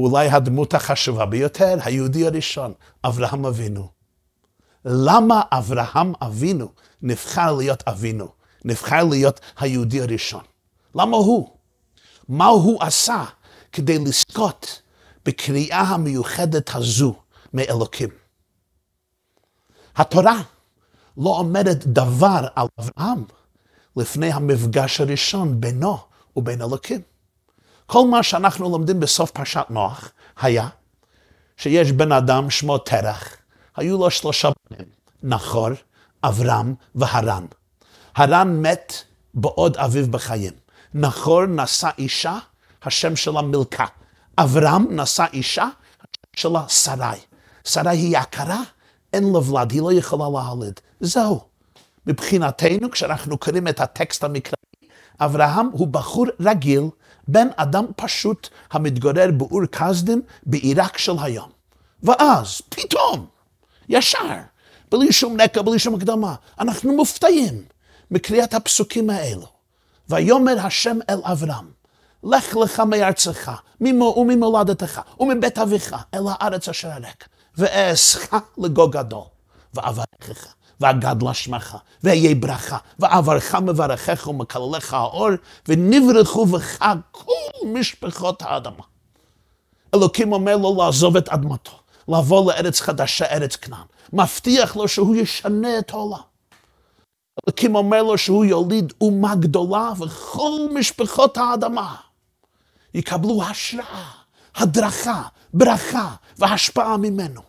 אולי 0.03 0.29
הדמות 0.29 0.75
החשובה 0.75 1.27
ביותר, 1.27 1.77
היהודי 1.85 2.27
הראשון, 2.27 2.73
אברהם 3.05 3.47
אבינו. 3.47 3.89
למה 4.85 5.43
אברהם 5.51 6.13
אבינו 6.23 6.69
נבחר 7.03 7.53
להיות 7.53 7.83
אבינו? 7.89 8.29
נבחר 8.65 9.05
להיות 9.05 9.41
היהודי 9.59 10.03
הראשון. 10.03 10.43
למה 10.95 11.17
הוא? 11.17 11.49
מה 12.29 12.47
הוא 12.47 12.83
עשה 12.83 13.25
כדי 13.73 13.99
לזכות 13.99 14.83
בקריאה 15.27 15.81
המיוחדת 15.81 16.71
הזו 16.75 17.15
מאלוקים? 17.55 18.09
התורה 19.97 20.43
לא 21.17 21.31
אומרת 21.31 21.87
דבר 21.87 22.47
על 22.55 22.67
אברהם 22.79 23.25
לפני 23.97 24.33
המפגש 24.33 25.01
הראשון 25.01 25.61
בינו 25.61 25.99
ובין 26.37 26.63
אלוקים. 26.63 27.12
כל 27.93 28.07
מה 28.07 28.23
שאנחנו 28.23 28.71
לומדים 28.71 29.01
בסוף 29.01 29.31
פרשת 29.31 29.67
נוח 29.71 30.13
היה 30.41 30.69
שיש 31.57 31.93
בן 31.93 32.13
אדם 32.13 32.51
שמו 32.51 32.79
תרח, 32.79 33.37
היו 33.77 33.99
לו 33.99 34.11
שלושה 34.11 34.49
בנים, 34.71 34.89
נחור, 35.23 35.69
אברהם 36.25 36.75
והרן. 36.95 37.47
הרן 38.15 38.63
מת 38.63 38.93
בעוד 39.35 39.77
אביו 39.77 40.07
בחיים. 40.11 40.53
נחור 40.95 41.47
נשא 41.47 41.89
אישה, 41.99 42.39
השם 42.83 43.17
שלה 43.17 43.43
מילכה. 43.43 43.87
אברהם 44.39 45.01
נשא 45.01 45.25
אישה, 45.33 45.69
השם 46.01 46.37
שלה 46.37 46.69
שרי. 46.69 47.21
שרי 47.65 47.91
היא 47.91 48.19
יקרה, 48.19 48.61
אין 49.13 49.33
לה 49.33 49.39
ולד, 49.39 49.71
היא 49.71 49.83
לא 49.83 49.93
יכולה 49.93 50.25
להוליד. 50.25 50.81
זהו. 51.01 51.41
מבחינתנו, 52.07 52.91
כשאנחנו 52.91 53.39
קוראים 53.39 53.69
את 53.69 53.81
הטקסט 53.81 54.25
המקראי, 54.25 54.89
אברהם 55.21 55.69
הוא 55.73 55.89
בחור 55.89 56.27
רגיל, 56.41 56.83
בן 57.29 57.49
אדם 57.57 57.85
פשוט 57.97 58.49
המתגורר 58.71 59.31
באור 59.37 59.67
כסדים 59.67 60.23
בעיראק 60.43 60.99
של 60.99 61.13
היום. 61.23 61.51
ואז, 62.03 62.61
פתאום, 62.69 63.27
ישר, 63.89 64.39
בלי 64.91 65.13
שום 65.13 65.41
נקע, 65.41 65.63
בלי 65.63 65.79
שום 65.79 65.95
הקדמה, 65.95 66.35
אנחנו 66.61 66.93
מופתעים 66.93 67.65
מקריאת 68.11 68.55
הפסוקים 68.55 69.11
האלו. 69.11 69.47
ויאמר 70.09 70.67
השם 70.67 70.99
אל 71.11 71.21
אברהם, 71.25 71.71
לך 72.25 72.57
לך 72.57 72.81
מארצך, 72.81 73.53
ממו 73.81 74.15
וממולדתך, 74.19 75.01
ומבית 75.21 75.59
אביך, 75.59 75.97
אל 76.15 76.23
הארץ 76.29 76.69
אשר 76.69 76.91
הרק, 76.91 77.29
ואעשך 77.57 78.35
לגו 78.59 78.89
גדול, 78.89 79.25
ואברכך. 79.75 80.55
ואגדלה 80.81 81.35
שמך, 81.35 81.77
ואהיה 82.03 82.35
ברכה, 82.35 82.77
ועברך 82.99 83.55
מברכך 83.55 84.27
ומקללך 84.27 84.95
האור, 84.95 85.31
ונברכו 85.69 86.47
בך 86.47 86.85
כל 87.11 87.67
משפחות 87.67 88.43
האדמה. 88.43 88.85
אלוקים 89.95 90.33
אומר 90.33 90.57
לו 90.57 90.77
לעזוב 90.79 91.17
את 91.17 91.29
אדמתו, 91.29 91.73
לבוא 92.09 92.53
לארץ 92.53 92.81
חדשה, 92.81 93.25
ארץ 93.25 93.57
כנען. 93.57 93.87
מבטיח 94.13 94.77
לו 94.77 94.89
שהוא 94.89 95.17
ישנה 95.17 95.79
את 95.79 95.91
העולם. 95.91 96.19
אלוקים 97.47 97.75
אומר 97.75 98.03
לו 98.03 98.19
שהוא 98.19 98.45
יוליד 98.45 98.93
אומה 99.01 99.35
גדולה, 99.35 99.93
וכל 99.99 100.69
משפחות 100.75 101.37
האדמה 101.37 101.97
יקבלו 102.95 103.43
השראה, 103.43 104.11
הדרכה, 104.55 105.23
ברכה 105.55 106.15
והשפעה 106.39 106.97
ממנו. 106.97 107.41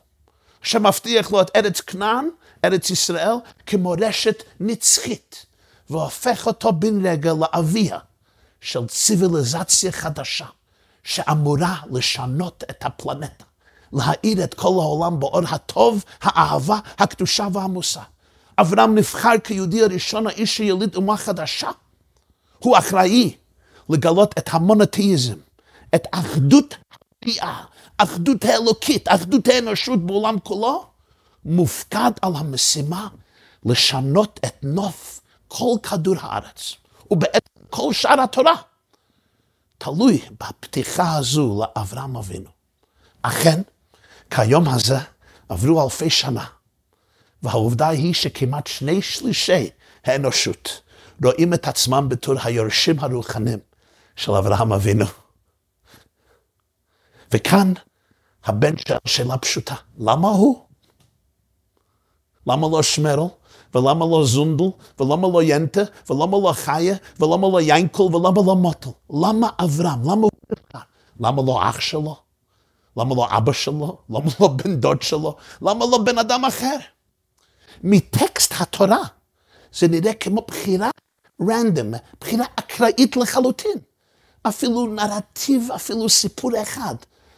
שמבטיח 0.62 1.32
לו 1.32 1.42
את 1.42 1.52
ארץ 1.56 1.82
כנען, 1.82 2.30
ארץ 2.64 2.90
ישראל 2.90 3.36
כמורשת 3.66 4.44
נצחית, 4.60 5.46
והופך 5.90 6.48
אותו 6.48 6.74
בן 6.74 7.06
רגע 7.06 7.34
לאביה 7.34 8.00
של 8.62 8.88
ציוויליזציה 8.88 9.92
חדשה, 9.92 10.46
שאמורה 11.04 11.76
לשנות 11.92 12.64
את 12.70 12.86
הפלנטה, 12.86 13.44
להאיר 13.94 14.44
את 14.44 14.54
כל 14.54 14.68
העולם 14.68 15.20
באור 15.20 15.42
הטוב, 15.50 16.04
האהבה, 16.22 16.80
הקדושה 16.98 17.48
והמוסר. 17.54 18.02
אברהם 18.58 18.96
נבחר 18.96 19.34
כיהודי 19.44 19.84
הראשון, 19.84 20.28
האיש 20.28 20.58
שיליד 20.58 20.96
אומה 20.96 21.18
חדשה. 21.18 21.70
הוא 22.60 22.78
אחראי 22.78 23.36
לגלות 23.90 24.38
את 24.38 24.50
המונותאיזם, 24.52 25.38
את 25.96 26.08
אחדות 26.12 26.76
הבריאה, 27.22 27.64
אחדות 27.98 28.46
האלוקית, 28.46 29.08
אחדות 29.08 29.48
האנושות 29.48 30.06
בעולם 30.06 30.40
כולו, 30.40 30.86
מופקד 31.46 32.12
על 32.22 32.32
המשימה 32.36 33.08
לשנות 33.66 34.40
את 34.46 34.56
נוף 34.64 35.22
כל 35.48 35.76
כדור 35.84 36.16
הארץ, 36.20 36.76
ובעצם 37.12 37.62
כל 37.70 37.94
שאר 37.94 38.22
התורה. 38.22 38.56
תלוי 39.78 40.22
בפתיחה 40.32 41.16
הזו 41.16 41.62
לאברהם 41.62 42.16
אבינו. 42.16 42.50
אכן, 43.22 43.62
כיום 44.30 44.70
הזה 44.70 44.98
עברו 45.50 45.84
אלפי 45.84 46.10
שנה, 46.10 46.46
והעובדה 47.44 47.88
היא 47.90 48.14
שכמעט 48.14 48.68
שני 48.68 49.02
שלישי 49.02 49.70
האנושות 50.06 50.82
רואים 51.24 51.54
את 51.54 51.68
עצמם 51.68 52.10
בתור 52.10 52.36
היורשים 52.44 53.00
הרוחניים 53.00 53.60
של 54.16 54.32
אברהם 54.32 54.74
אבינו. 54.74 55.06
וכאן 57.32 57.74
הבן 58.46 58.74
שאלה 59.06 59.38
פשוטה, 59.38 59.76
למה 59.98 60.28
הוא? 60.28 60.66
למה 62.48 62.68
לא 62.72 62.82
שמרל? 62.82 63.28
ולמה 63.76 64.06
לא 64.06 64.26
זונדל? 64.26 64.70
ולמה 65.00 65.28
לא 65.28 65.44
ינטה? 65.44 65.82
ולמה 66.10 66.38
לא 66.38 66.54
חיה? 66.54 66.96
ולמה 67.20 67.48
לא 67.50 67.62
ינקל? 67.62 68.02
ולמה 68.02 68.42
לא 68.46 68.56
מוטל? 68.56 68.90
למה 69.10 69.50
אברהם? 69.60 70.02
למה 70.02 70.22
הוא 70.22 70.30
נבחר? 70.52 70.86
למה 71.20 71.42
לא 71.42 71.70
אח 71.70 71.80
שלו? 71.80 72.16
למה 72.98 73.16
לא 73.16 73.28
אבא 73.38 73.52
שלו? 73.52 73.98
למה 74.10 74.32
לא 74.40 74.48
בן 74.48 74.76
דוד 74.76 75.02
שלו? 75.02 75.36
למה 75.62 75.86
לא 75.86 75.98
בן 75.98 76.18
אדם 76.18 76.46
אחר? 76.46 76.78
מטקסט 77.84 78.54
התורה 78.60 79.04
זה 79.74 79.88
נראה 79.88 80.14
כמו 80.14 80.42
בחירה 80.48 80.90
רנדום, 81.50 81.94
בחירה 82.22 82.46
אקראית 82.56 83.18
לחלוטין. 83.18 83.78
אפילו 84.48 84.86
נרטיב, 84.88 85.72
אפילו 85.76 86.10
סיפור 86.10 86.52
אחד 86.62 86.96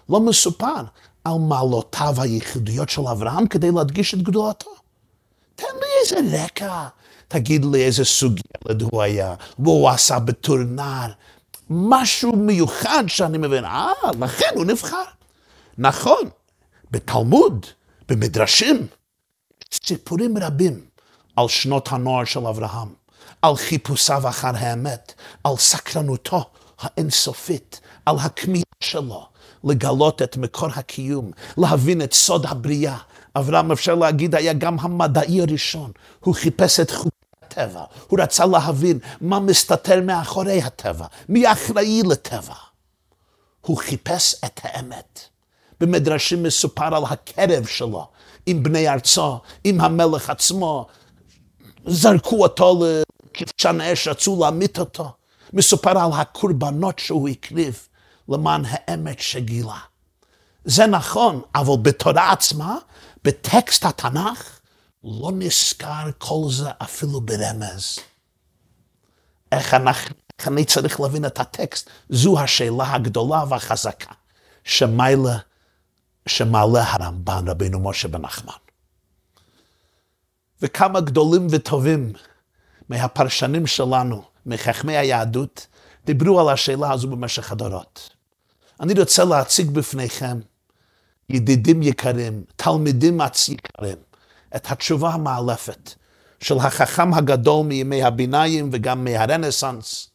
לא 0.09 0.19
מסופר 0.19 0.83
על 1.23 1.33
מעלותיו 1.39 2.15
הייחודיות 2.17 2.89
של 2.89 3.01
אברהם 3.01 3.47
כדי 3.47 3.71
להדגיש 3.71 4.13
את 4.13 4.21
גדולתו. 4.21 4.69
תן 5.55 5.65
לי 5.75 6.17
איזה 6.21 6.43
רקע, 6.43 6.87
תגיד 7.27 7.65
לי 7.65 7.85
איזה 7.85 8.05
סוג 8.05 8.39
ילד 8.65 8.81
הוא 8.81 9.01
היה, 9.01 9.33
והוא 9.59 9.89
עשה 9.89 10.19
בתור 10.19 10.57
נער. 10.57 11.11
משהו 11.69 12.35
מיוחד 12.35 13.03
שאני 13.07 13.37
מבין, 13.37 13.65
אה, 13.65 13.91
לכן 14.19 14.49
הוא 14.55 14.65
נבחר. 14.65 15.03
נכון, 15.77 16.29
בתלמוד, 16.91 17.65
במדרשים, 18.09 18.87
סיפורים 19.73 20.37
רבים 20.37 20.85
על 21.35 21.47
שנות 21.47 21.91
הנוער 21.91 22.23
של 22.25 22.47
אברהם, 22.47 22.93
על 23.41 23.55
חיפושיו 23.55 24.29
אחר 24.29 24.51
האמת, 24.55 25.13
על 25.43 25.57
סקרנותו 25.57 26.43
האינסופית, 26.79 27.79
על 28.05 28.15
הכמיהה 28.19 28.63
שלו 28.79 29.25
לגלות 29.63 30.21
את 30.21 30.37
מקור 30.37 30.69
הקיום, 30.75 31.31
להבין 31.57 32.01
את 32.01 32.13
סוד 32.13 32.45
הבריאה. 32.45 32.97
אברהם, 33.35 33.71
אפשר 33.71 33.95
להגיד, 33.95 34.35
היה 34.35 34.53
גם 34.53 34.79
המדעי 34.79 35.41
הראשון. 35.41 35.91
הוא 36.19 36.35
חיפש 36.35 36.79
את 36.79 36.91
חוקי 36.91 37.09
הטבע, 37.41 37.83
הוא 38.07 38.19
רצה 38.21 38.45
להבין 38.45 38.99
מה 39.21 39.39
מסתתר 39.39 40.01
מאחורי 40.01 40.61
הטבע, 40.61 41.05
מי 41.29 41.51
אחראי 41.51 42.01
לטבע. 42.03 42.53
הוא 43.61 43.77
חיפש 43.77 44.35
את 44.45 44.59
האמת. 44.63 45.19
במדרשים 45.79 46.43
מסופר 46.43 46.95
על 46.95 47.03
הקרב 47.09 47.65
שלו 47.65 48.07
עם 48.45 48.63
בני 48.63 48.89
ארצו, 48.89 49.39
עם 49.63 49.81
המלך 49.81 50.29
עצמו. 50.29 50.87
זרקו 51.85 52.43
אותו 52.43 52.83
לכבשן 53.35 53.81
אש, 53.81 54.07
רצו 54.07 54.39
להמית 54.41 54.79
אותו. 54.79 55.11
מסופר 55.53 55.99
על 55.99 56.11
הקורבנות 56.13 56.99
שהוא 56.99 57.29
הקריב 57.29 57.87
למען 58.29 58.61
האמת 58.65 59.19
שגילה. 59.19 59.77
זה 60.65 60.87
נכון, 60.87 61.41
אבל 61.55 61.75
בתורה 61.81 62.31
עצמה, 62.31 62.77
בטקסט 63.25 63.85
התנ"ך, 63.85 64.59
לא 65.03 65.31
נזכר 65.33 66.09
כל 66.17 66.41
זה 66.49 66.69
אפילו 66.77 67.21
ברמז. 67.21 67.99
איך, 69.51 69.73
אנחנו, 69.73 70.15
איך 70.39 70.47
אני 70.47 70.65
צריך 70.65 70.99
להבין 70.99 71.25
את 71.25 71.39
הטקסט? 71.39 71.89
זו 72.09 72.39
השאלה 72.39 72.93
הגדולה 72.93 73.43
והחזקה 73.49 74.13
שמעלה, 74.63 75.37
שמעלה 76.27 76.91
הרמב"ן, 76.91 77.47
רבינו 77.47 77.79
משה 77.79 78.07
בן 78.07 78.21
נחמן. 78.21 78.53
וכמה 80.61 81.01
גדולים 81.01 81.47
וטובים 81.51 82.13
מהפרשנים 82.89 83.67
שלנו, 83.67 84.23
מחכמי 84.45 84.97
היהדות, 84.97 85.67
דיברו 86.05 86.39
על 86.39 86.49
השאלה 86.49 86.91
הזו 86.91 87.07
במשך 87.07 87.51
הדורות. 87.51 88.09
אני 88.79 88.93
רוצה 88.99 89.23
להציג 89.23 89.69
בפניכם, 89.69 90.39
ידידים 91.29 91.83
יקרים, 91.83 92.43
תלמידים 92.55 93.21
יקרים, 93.47 93.97
את 94.55 94.71
התשובה 94.71 95.09
המאלפת 95.09 95.93
של 96.39 96.57
החכם 96.57 97.13
הגדול 97.13 97.65
מימי 97.65 98.03
הביניים 98.03 98.69
וגם 98.71 99.03
מהרנסאנס, 99.03 100.09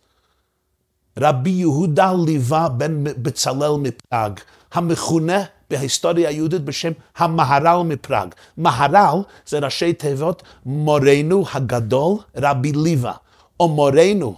רבי 1.19 1.51
יהודה 1.51 2.13
ליווה 2.27 2.69
בן 2.69 3.05
בצלאל 3.05 3.81
מפראג, 3.81 4.41
המכונה 4.73 5.45
בהיסטוריה 5.71 6.29
היהודית 6.29 6.65
בשם 6.65 6.93
המהר"ל 7.17 7.83
מפראג. 7.83 8.35
מהר"ל 8.57 9.23
זה 9.47 9.59
ראשי 9.59 9.93
תיבות 9.93 10.43
מורנו 10.67 11.45
הגדול 11.53 12.17
רבי 12.37 12.73
ליבה, 12.73 13.13
או 13.61 13.69
מורנו, 13.69 14.37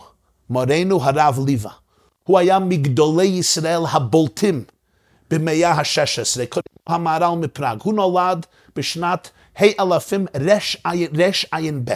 מורנו 0.51 1.05
הרב 1.05 1.39
ליבה. 1.47 1.71
הוא 2.25 2.39
היה 2.39 2.59
מגדולי 2.59 3.25
ישראל 3.25 3.81
הבולטים 3.93 4.65
במאה 5.33 5.71
ה-16, 5.71 6.47
קוראים 6.49 6.65
המהר"ל 6.87 7.39
מפראג. 7.39 7.79
הוא 7.83 7.95
נולד 7.95 8.47
בשנת 8.77 9.31
האלפים 9.57 10.27
רע"ב, 10.35 11.93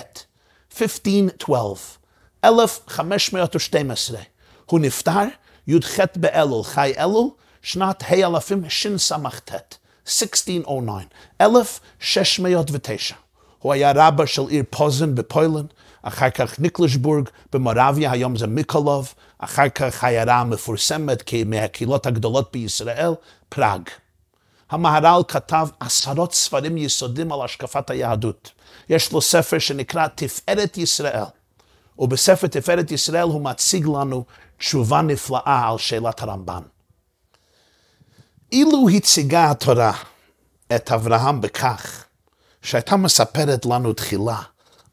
1512, 0.84 1.98
1512. 2.44 4.20
הוא 4.66 4.80
נפטר 4.80 5.24
י"ח 5.66 5.98
באלול, 6.16 6.64
חי 6.64 6.92
אלול, 6.98 7.28
שנת 7.62 8.02
ה' 8.06 8.23
אלפים 8.23 8.64
שס"ט, 8.68 9.52
1609, 10.06 11.06
1609. 11.40 13.14
הוא 13.58 13.72
היה 13.72 13.92
רבה 13.94 14.26
של 14.26 14.48
עיר 14.48 14.64
פוזן 14.70 15.14
ב 15.14 15.21
Poland, 15.22 15.72
אחר 16.06 16.30
כך 16.30 16.60
ניקלשבורג 16.60 17.28
במורביה, 17.52 18.12
היום 18.12 18.36
זה 18.36 18.46
מיקולוב, 18.46 19.14
אחר 19.38 19.68
כך 19.68 20.04
עיירה 20.04 20.44
מפורסמת 20.44 21.22
מהקהילות 21.46 22.06
הגדולות 22.06 22.52
בישראל, 22.52 23.14
פראג. 23.48 23.80
המהר"ל 24.70 25.22
כתב 25.28 25.68
עשרות 25.80 26.34
ספרים 26.34 26.76
יסודים 26.76 27.32
על 27.32 27.42
השקפת 27.42 27.90
היהדות. 27.90 28.50
יש 28.88 29.12
לו 29.12 29.20
ספר 29.20 29.58
שנקרא 29.58 30.06
תפארת 30.14 30.76
ישראל, 30.76 31.24
ובספר 31.98 32.46
תפארת 32.46 32.90
ישראל 32.90 33.22
הוא 33.22 33.44
מציג 33.44 33.86
לנו 33.86 34.24
תשובה 34.58 35.02
נפלאה 35.02 35.68
על 35.68 35.78
שאלת 35.78 36.22
הרמב"ן. 36.22 36.62
אילו 38.52 38.88
הציגה 38.96 39.50
התורה 39.50 39.92
את 40.76 40.92
אברהם 40.92 41.40
בכך 41.40 42.04
שהייתה 42.62 42.96
מספרת 42.96 43.66
לנו 43.66 43.92
תחילה 43.92 44.42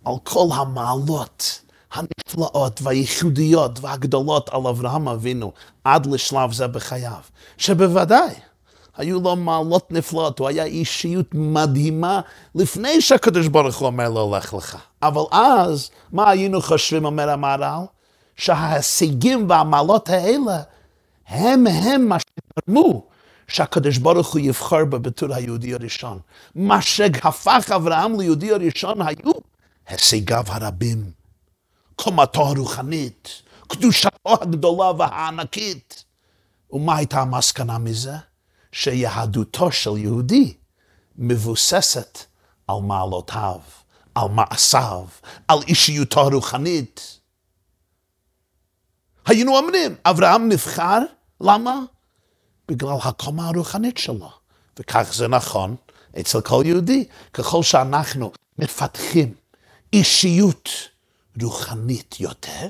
על 0.05 0.13
כל 0.23 0.47
המעלות 0.53 1.59
הנפלאות 1.93 2.79
והייחודיות 2.83 3.79
והגדולות 3.81 4.49
על 4.49 4.67
אברהם 4.67 5.07
אבינו 5.07 5.51
עד 5.83 6.05
לשלב 6.05 6.51
זה 6.51 6.67
בחייו, 6.67 7.21
שבוודאי 7.57 8.33
היו 8.97 9.21
לו 9.21 9.35
מעלות 9.35 9.91
נפלאות, 9.91 10.39
הוא 10.39 10.47
היה 10.47 10.63
אישיות 10.63 11.25
מדהימה 11.33 12.21
לפני 12.55 13.01
שהקדוש 13.01 13.47
ברוך 13.47 13.77
הוא 13.77 13.85
אומר 13.85 14.09
לו, 14.09 14.35
לך 14.37 14.53
לך. 14.53 14.77
אבל 15.01 15.21
אז, 15.31 15.89
מה 16.11 16.29
היינו 16.29 16.61
חושבים, 16.61 17.05
אומר 17.05 17.29
המהר"ל? 17.29 17.85
שההישגים 18.35 19.49
והמעלות 19.49 20.09
האלה 20.09 20.61
הם 21.27 21.67
הם 21.67 22.07
מה 22.07 22.17
שתרמו 22.19 23.03
שהקדוש 23.47 23.97
ברוך 23.97 24.33
הוא 24.33 24.41
יבחר 24.41 24.85
בתור 24.85 25.33
היהודי 25.33 25.73
הראשון. 25.73 26.19
מה 26.55 26.81
שהפך 26.81 27.71
אברהם 27.75 28.19
ליהודי 28.19 28.51
הראשון 28.51 29.01
היו 29.01 29.31
הישגיו 29.87 30.43
הרבים, 30.47 31.11
קומתו 31.95 32.41
הרוחנית, 32.41 33.41
קדושתו 33.67 34.09
הגדולה 34.41 34.91
והענקית. 34.91 36.03
ומה 36.71 36.97
הייתה 36.97 37.21
המסקנה 37.21 37.77
מזה? 37.77 38.13
שיהדותו 38.71 39.71
של 39.71 39.97
יהודי 39.97 40.53
מבוססת 41.17 42.19
על 42.67 42.77
מעלותיו. 42.81 43.59
על 44.15 44.27
מעשיו, 44.29 45.05
על 45.47 45.57
אישיותו 45.67 46.19
הרוחנית. 46.19 47.19
היינו 49.25 49.57
אומרים, 49.57 49.95
אברהם 50.05 50.49
נבחר, 50.49 50.99
למה? 51.41 51.79
בגלל 52.67 52.97
הקומה 53.03 53.47
הרוחנית 53.47 53.97
שלו. 53.97 54.29
וכך 54.79 55.11
זה 55.13 55.27
נכון 55.27 55.75
אצל 56.19 56.41
כל 56.41 56.63
יהודי. 56.65 57.05
ככל 57.33 57.63
שאנחנו 57.63 58.31
מפתחים 58.59 59.33
אישיות 59.93 60.69
רוחנית 61.41 62.19
יותר, 62.19 62.67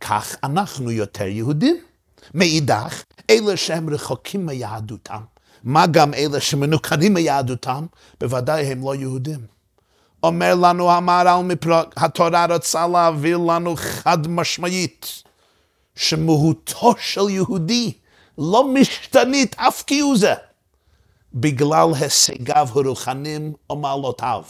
כך 0.00 0.36
אנחנו 0.44 0.90
יותר 0.90 1.24
יהודים. 1.24 1.76
מאידך, 2.34 3.02
אלה 3.30 3.56
שהם 3.56 3.94
רחוקים 3.94 4.46
מיהדותם, 4.46 5.20
מה 5.64 5.86
גם 5.86 6.14
אלה 6.14 6.40
שמנוכרים 6.40 7.14
מיהדותם, 7.14 7.86
בוודאי 8.20 8.64
הם 8.64 8.82
לא 8.84 8.94
יהודים. 8.94 9.46
אומר 10.22 10.54
לנו 10.54 10.90
המהר"ל 10.90 11.42
מפראג, 11.42 11.86
התורה 11.96 12.46
רוצה 12.46 12.86
להעביר 12.86 13.38
לנו 13.38 13.74
חד 13.76 14.28
משמעית, 14.28 15.22
שמהותו 15.94 16.94
של 16.98 17.28
יהודי 17.28 17.92
לא 18.38 18.68
משתנית 18.74 19.54
אף 19.58 19.84
כהוא 19.86 20.16
זה, 20.16 20.34
בגלל 21.34 21.88
הישגיו 22.00 22.68
הרוחניים 22.74 23.52
ומעלותיו. 23.70 24.42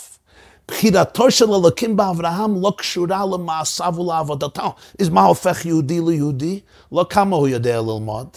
בחירתו 0.68 1.30
של 1.30 1.54
אלוקים 1.54 1.96
באברהם 1.96 2.62
לא 2.62 2.72
קשורה 2.78 3.24
למעשיו 3.32 3.94
ולעבודתו. 3.98 4.74
אז 5.00 5.08
מה 5.08 5.22
הופך 5.22 5.66
יהודי 5.66 6.00
ליהודי? 6.00 6.60
לא 6.92 7.06
כמה 7.10 7.36
הוא 7.36 7.48
יודע 7.48 7.80
ללמוד, 7.80 8.28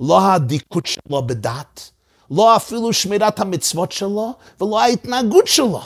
לא 0.00 0.26
הדיקות 0.26 0.86
שלו 0.86 1.22
בדת, 1.22 1.90
לא 2.30 2.56
אפילו 2.56 2.92
שמירת 2.92 3.40
המצוות 3.40 3.92
שלו, 3.92 4.32
ולא 4.60 4.80
ההתנהגות 4.80 5.46
שלו. 5.46 5.80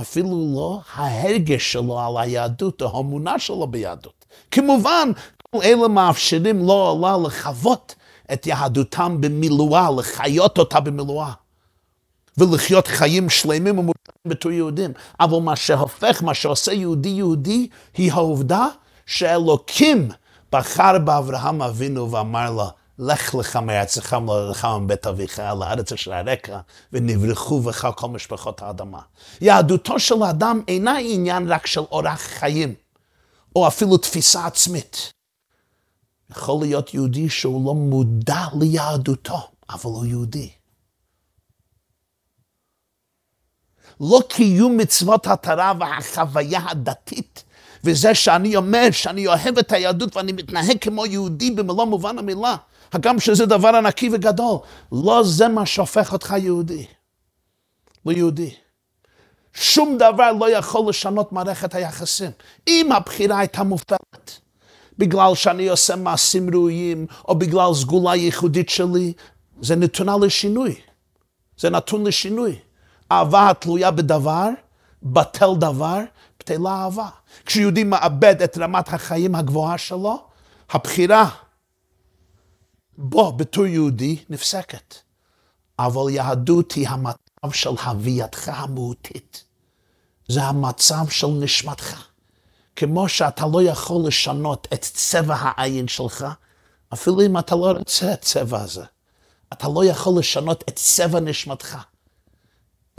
אפילו 0.00 0.52
לא 0.54 0.80
ההרגש 0.94 1.72
שלו 1.72 2.00
על 2.00 2.16
היהדות, 2.16 2.82
או 2.82 2.96
האמונה 2.96 3.38
שלו 3.38 3.66
ביהדות. 3.66 4.24
כמובן, 4.50 5.10
כל 5.50 5.58
אלה 5.62 5.88
מאפשרים 5.88 6.66
לו 6.66 6.88
או 6.88 6.98
לה 7.02 7.16
לחוות 7.26 7.94
את 8.32 8.46
יהדותם 8.46 9.16
במילואה, 9.20 9.88
לחיות 9.98 10.58
אותה 10.58 10.80
במילואה. 10.80 11.32
ולחיות 12.38 12.86
חיים 12.86 13.30
שלמים 13.30 13.78
ומותרים 13.78 13.93
בתור 14.26 14.52
יהודים. 14.52 14.92
אבל 15.20 15.38
מה 15.38 15.56
שהופך, 15.56 16.22
מה 16.22 16.34
שעושה 16.34 16.72
יהודי 16.72 17.08
יהודי, 17.08 17.68
היא 17.96 18.12
העובדה 18.12 18.66
שאלוקים 19.06 20.10
בחר 20.52 20.98
באברהם 20.98 21.62
אבינו 21.62 22.10
ואמר 22.10 22.50
לו, 22.50 22.64
לך 22.98 23.34
לך 23.34 23.56
מארצך 23.56 24.16
ולך 24.28 24.68
מבית 24.80 25.06
אביך 25.06 25.40
אל 25.40 25.62
הארץ 25.62 25.92
אשר 25.92 26.14
הרקע, 26.14 26.58
ונברחו 26.92 27.60
בך 27.60 27.88
כל 27.96 28.08
משפחות 28.08 28.62
האדמה. 28.62 29.00
יהדותו 29.40 30.00
של 30.00 30.22
האדם 30.22 30.60
אינה 30.68 30.98
עניין 30.98 31.52
רק 31.52 31.66
של 31.66 31.80
אורח 31.80 32.20
חיים, 32.20 32.74
או 33.56 33.66
אפילו 33.66 33.96
תפיסה 33.96 34.46
עצמית. 34.46 35.12
יכול 36.30 36.60
להיות 36.60 36.94
יהודי 36.94 37.28
שהוא 37.28 37.66
לא 37.66 37.74
מודע 37.74 38.44
ליהדותו, 38.60 39.48
אבל 39.70 39.90
הוא 39.90 40.06
יהודי. 40.06 40.50
לא 44.00 44.20
קיום 44.28 44.76
מצוות 44.76 45.26
התרה 45.26 45.72
והחוויה 45.80 46.60
הדתית, 46.68 47.44
וזה 47.84 48.14
שאני 48.14 48.56
אומר 48.56 48.88
שאני 48.92 49.26
אוהב 49.26 49.58
את 49.58 49.72
היהדות 49.72 50.16
ואני 50.16 50.32
מתנהג 50.32 50.76
כמו 50.80 51.06
יהודי 51.06 51.50
במלוא 51.50 51.84
מובן 51.84 52.18
המילה, 52.18 52.56
הגם 52.92 53.20
שזה 53.20 53.46
דבר 53.46 53.68
ענקי 53.68 54.10
וגדול, 54.12 54.58
לא 54.92 55.22
זה 55.24 55.48
מה 55.48 55.66
שהופך 55.66 56.12
אותך 56.12 56.34
יהודי. 56.38 56.86
לא 58.06 58.12
יהודי. 58.12 58.54
שום 59.54 59.98
דבר 59.98 60.32
לא 60.32 60.50
יכול 60.50 60.88
לשנות 60.88 61.32
מערכת 61.32 61.74
היחסים. 61.74 62.30
אם 62.68 62.92
הבחירה 62.92 63.38
הייתה 63.38 63.62
מופעלת, 63.62 64.40
בגלל 64.98 65.34
שאני 65.34 65.68
עושה 65.68 65.96
מעשים 65.96 66.50
ראויים, 66.54 67.06
או 67.28 67.34
בגלל 67.34 67.74
סגולה 67.74 68.14
ייחודית 68.14 68.68
שלי, 68.68 69.12
זה 69.60 69.76
נתונה 69.76 70.16
לשינוי. 70.16 70.74
זה 71.58 71.70
נתון 71.70 72.06
לשינוי. 72.06 72.58
אהבה 73.18 73.50
התלויה 73.50 73.90
בדבר, 73.90 74.48
בטל 75.02 75.54
דבר, 75.58 75.98
בטלה 76.38 76.70
אהבה. 76.70 77.08
כשיהודי 77.46 77.84
מאבד 77.84 78.42
את 78.42 78.58
רמת 78.58 78.92
החיים 78.92 79.34
הגבוהה 79.34 79.78
שלו, 79.78 80.26
הבחירה 80.70 81.28
בו 82.98 83.32
בתור 83.32 83.66
יהודי 83.66 84.24
נפסקת. 84.30 84.94
אבל 85.78 86.10
יהדות 86.10 86.72
היא 86.72 86.88
המצב 86.88 87.50
של 87.52 87.70
הווייתך 87.84 88.50
המהותית. 88.54 89.44
זה 90.28 90.42
המצב 90.42 91.08
של 91.08 91.26
נשמתך. 91.26 92.04
כמו 92.76 93.08
שאתה 93.08 93.44
לא 93.52 93.62
יכול 93.62 94.06
לשנות 94.06 94.68
את 94.74 94.80
צבע 94.80 95.36
העין 95.38 95.88
שלך, 95.88 96.26
אפילו 96.92 97.20
אם 97.20 97.38
אתה 97.38 97.54
לא 97.54 97.72
רוצה 97.78 98.12
את 98.12 98.20
צבע 98.20 98.60
הזה. 98.60 98.84
אתה 99.52 99.68
לא 99.68 99.84
יכול 99.84 100.18
לשנות 100.18 100.64
את 100.68 100.76
צבע 100.76 101.20
נשמתך. 101.20 101.78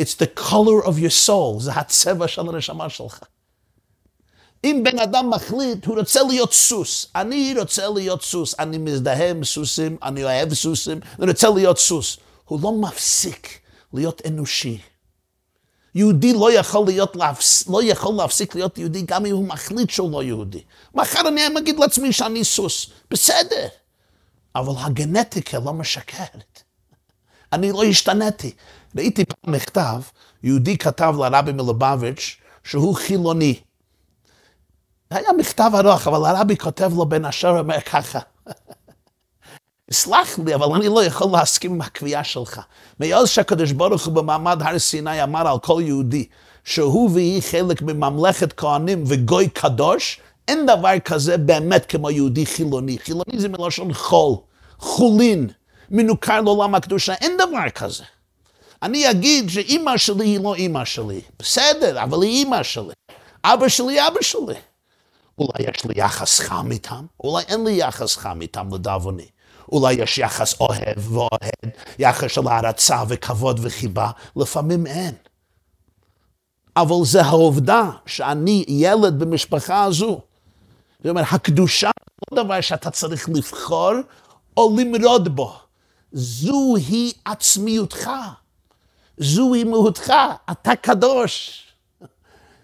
It's 0.02 0.16
the 0.16 0.40
color 0.40 0.86
of 0.86 0.98
your 1.00 1.28
soul, 1.28 1.60
זה 1.60 1.72
הצבע 1.72 2.28
של 2.28 2.42
הנשמה 2.50 2.90
שלך. 2.90 3.24
אם 4.64 4.82
בן 4.84 5.00
אדם 5.00 5.30
מחליט, 5.30 5.86
הוא 5.86 6.00
רוצה 6.00 6.24
להיות 6.24 6.54
סוס. 6.54 7.08
אני 7.16 7.56
רוצה 7.60 7.90
להיות 7.90 8.22
סוס. 8.22 8.56
אני 8.60 8.78
מזדהה 8.78 9.30
עם 9.30 9.44
סוסים, 9.44 9.98
אני 10.04 10.24
אוהב 10.24 10.54
סוסים, 10.54 11.00
אני 11.20 11.32
רוצה 11.32 11.50
להיות 11.50 11.78
סוס. 11.78 12.18
הוא 12.46 12.60
לא 12.64 12.72
מפסיק 12.72 13.60
להיות 13.94 14.22
אנושי. 14.28 14.80
יהודי 15.96 16.34
לא 16.34 16.52
יכול, 16.52 16.86
להיות, 16.86 17.16
לא 17.70 17.84
יכול 17.84 18.16
להפסיק 18.16 18.56
להיות 18.56 18.78
יהודי 18.78 19.02
גם 19.02 19.26
אם 19.26 19.36
הוא 19.36 19.48
מחליט 19.48 19.90
שהוא 19.90 20.12
לא 20.12 20.24
יהודי. 20.24 20.64
מחר 20.96 21.28
אני 21.28 21.48
אגיד 21.58 21.80
לעצמי 21.80 22.14
שאני 22.14 22.44
סוס. 22.44 22.90
בסדר. 23.12 23.68
אבל 24.56 24.74
הגנטיקה 24.78 25.60
לא 25.60 25.74
משקרת. 25.74 26.64
אני 27.54 27.72
לא 27.72 27.84
השתניתי. 27.84 28.52
ראיתי 28.96 29.26
פעם 29.26 29.54
מכתב, 29.54 30.02
יהודי 30.44 30.78
כתב 30.78 31.16
לרבי 31.20 31.52
מלובביץ' 31.52 32.38
שהוא 32.64 32.96
חילוני. 32.96 33.60
היה 35.12 35.30
מכתב 35.38 35.72
ארוך, 35.74 36.08
אבל 36.08 36.26
הרבי 36.26 36.58
כותב 36.58 36.92
לו 36.96 37.06
בין 37.06 37.26
השאר, 37.26 37.60
אומר 37.60 37.82
ככה, 37.82 38.20
סלח 39.92 40.40
לי, 40.46 40.56
אבל 40.56 40.76
אני 40.76 40.88
לא 40.88 41.04
יכול 41.04 41.28
להסכים 41.32 41.74
עם 41.74 41.82
הקביעה 41.82 42.24
שלך. 42.24 42.62
מאז 43.00 43.30
שהקדוש 43.30 43.72
ברוך 43.72 44.06
הוא 44.06 44.14
במעמד 44.14 44.62
הר 44.62 44.80
סיני 44.80 45.24
אמר 45.24 45.48
על 45.48 45.60
כל 45.60 45.82
יהודי, 45.86 46.28
שהוא 46.64 47.10
והיא 47.14 47.42
חלק 47.42 47.82
מממלכת 47.82 48.54
כהנים 48.54 49.04
וגוי 49.08 49.50
קדוש, 49.50 50.20
אין 50.48 50.66
דבר 50.66 51.00
כזה 51.06 51.38
באמת 51.38 51.86
כמו 51.86 52.12
יהודי 52.12 52.46
חילוני. 52.46 52.98
חילוני 53.00 53.40
זה 53.40 53.50
מלשון 53.50 53.94
חול, 53.94 54.36
חולין, 54.80 55.50
מנוכר 55.90 56.42
לעולם 56.42 56.76
הקדושה, 56.76 57.14
אין 57.14 57.38
דבר 57.38 57.70
כזה. 57.70 58.04
אני 58.86 59.12
אגיד 59.12 59.50
שאימא 59.50 59.98
שלי 59.98 60.26
היא 60.26 60.40
לא 60.40 60.56
אימא 60.56 60.86
שלי. 60.86 61.22
בסדר, 61.40 62.04
אבל 62.04 62.22
היא 62.22 62.32
אימא 62.32 62.64
שלי. 62.64 62.94
אבא 63.44 63.68
שלי, 63.68 64.08
אבא 64.08 64.22
שלי. 64.22 64.56
אולי 65.38 65.70
יש 65.70 65.86
לי 65.86 65.94
יחס 65.96 66.40
חם 66.40 66.72
איתם, 66.72 67.06
אולי 67.24 67.44
אין 67.48 67.64
לי 67.64 67.72
יחס 67.72 68.18
חם 68.18 68.42
איתם 68.42 68.74
לדאבוני. 68.74 69.26
אולי 69.72 69.94
יש 69.94 70.18
יחס 70.18 70.60
אוהב 70.60 71.14
ואוהד, 71.14 71.72
יחס 72.00 72.32
של 72.32 72.48
הערצה 72.48 73.04
וכבוד 73.08 73.60
וחיבה, 73.64 74.12
לפעמים 74.36 74.88
אין. 74.88 75.14
אבל 76.78 76.96
זה 77.06 77.22
העובדה 77.22 77.90
שאני 78.06 78.66
ילד 78.68 79.20
במשפחה 79.20 79.84
הזו. 79.84 80.22
זאת 80.98 81.10
אומרת, 81.10 81.26
הקדושה 81.32 81.90
לא 82.32 82.44
דבר 82.44 82.62
שאתה 82.62 82.92
צריך 82.92 83.30
לבחור 83.30 83.94
או 84.58 84.78
למרוד 84.80 85.36
בו. 85.36 85.54
זוהי 86.12 87.12
עצמיותך. 87.26 88.10
זוהי 89.18 89.64
מהותך, 89.64 90.14
אתה 90.52 90.76
קדוש. 90.76 91.62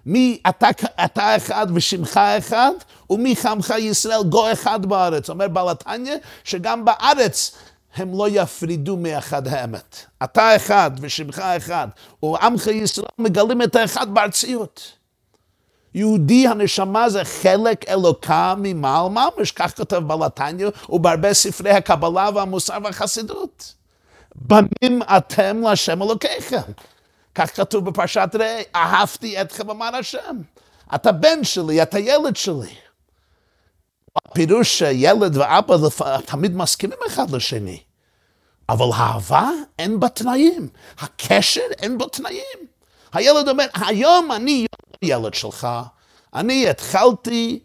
מי 0.06 0.42
אתה, 0.50 0.70
אתה 1.06 1.36
אחד 1.36 1.68
ושמך 1.76 2.18
אחד, 2.18 2.72
ומי 3.10 3.36
חמך 3.36 3.74
ישראל 3.78 4.24
גו 4.24 4.52
אחד 4.52 4.86
בארץ. 4.86 5.30
אומר 5.30 5.48
בעל 5.48 5.70
התניא 5.70 6.16
שגם 6.44 6.86
בארץ 6.86 7.56
הם 7.96 8.18
לא 8.18 8.28
יפרידו 8.30 8.98
מאחד 8.98 9.48
האמת. 9.48 10.06
אתה 10.24 10.56
אחד 10.56 10.92
ושמך 11.02 11.40
אחד, 11.40 11.88
ועמך 12.24 12.68
ישראל 12.68 13.08
מגלים 13.18 13.62
את 13.62 13.76
האחד 13.76 14.14
בארציות. 14.14 14.92
יהודי 15.94 16.48
הנשמה 16.48 17.10
זה 17.10 17.26
חלק 17.26 17.90
אלוקה 17.90 18.54
ממעל 18.58 19.10
ממש, 19.10 19.52
כך 19.52 19.78
כותב 19.78 19.98
בעל 19.98 20.24
התניא, 20.24 20.68
ובהרבה 20.90 21.34
ספרי 21.34 21.72
הקבלה 21.72 22.30
והמוסר 22.36 22.78
והחסידות. 22.84 23.74
בנים 24.48 25.02
אתם 25.18 25.62
להשם 25.64 26.02
אלוקיכם. 26.02 26.72
כך 27.36 27.56
כתוב 27.56 27.90
בפרשת 27.90 28.30
ראה, 28.40 28.62
אהבתי 28.76 29.42
אתכם 29.42 29.70
אמר 29.70 29.96
השם. 29.96 30.38
אתה 30.96 31.12
בן 31.12 31.44
שלי, 31.44 31.84
אתה 31.84 32.00
ילד 32.00 32.36
שלי. 32.36 32.76
הפירוש 34.16 34.80
שילד 34.80 35.38
ואבא 35.38 35.76
תמיד 36.26 36.56
מסכימים 36.56 36.98
אחד 37.08 37.30
לשני. 37.32 37.80
אבל 38.70 38.86
האהבה 38.96 39.50
אין 39.80 40.00
בה 40.00 40.10
תנאים. 40.10 40.70
הקשר 41.00 41.62
אין 41.78 41.98
בו 41.98 42.08
תנאים. 42.08 42.68
הילד 43.14 43.48
אומר, 43.50 43.66
היום 43.74 44.32
אני 44.32 44.66
ילד 45.02 45.34
שלך, 45.34 45.68
אני 46.34 46.70
התחלתי, 46.70 47.60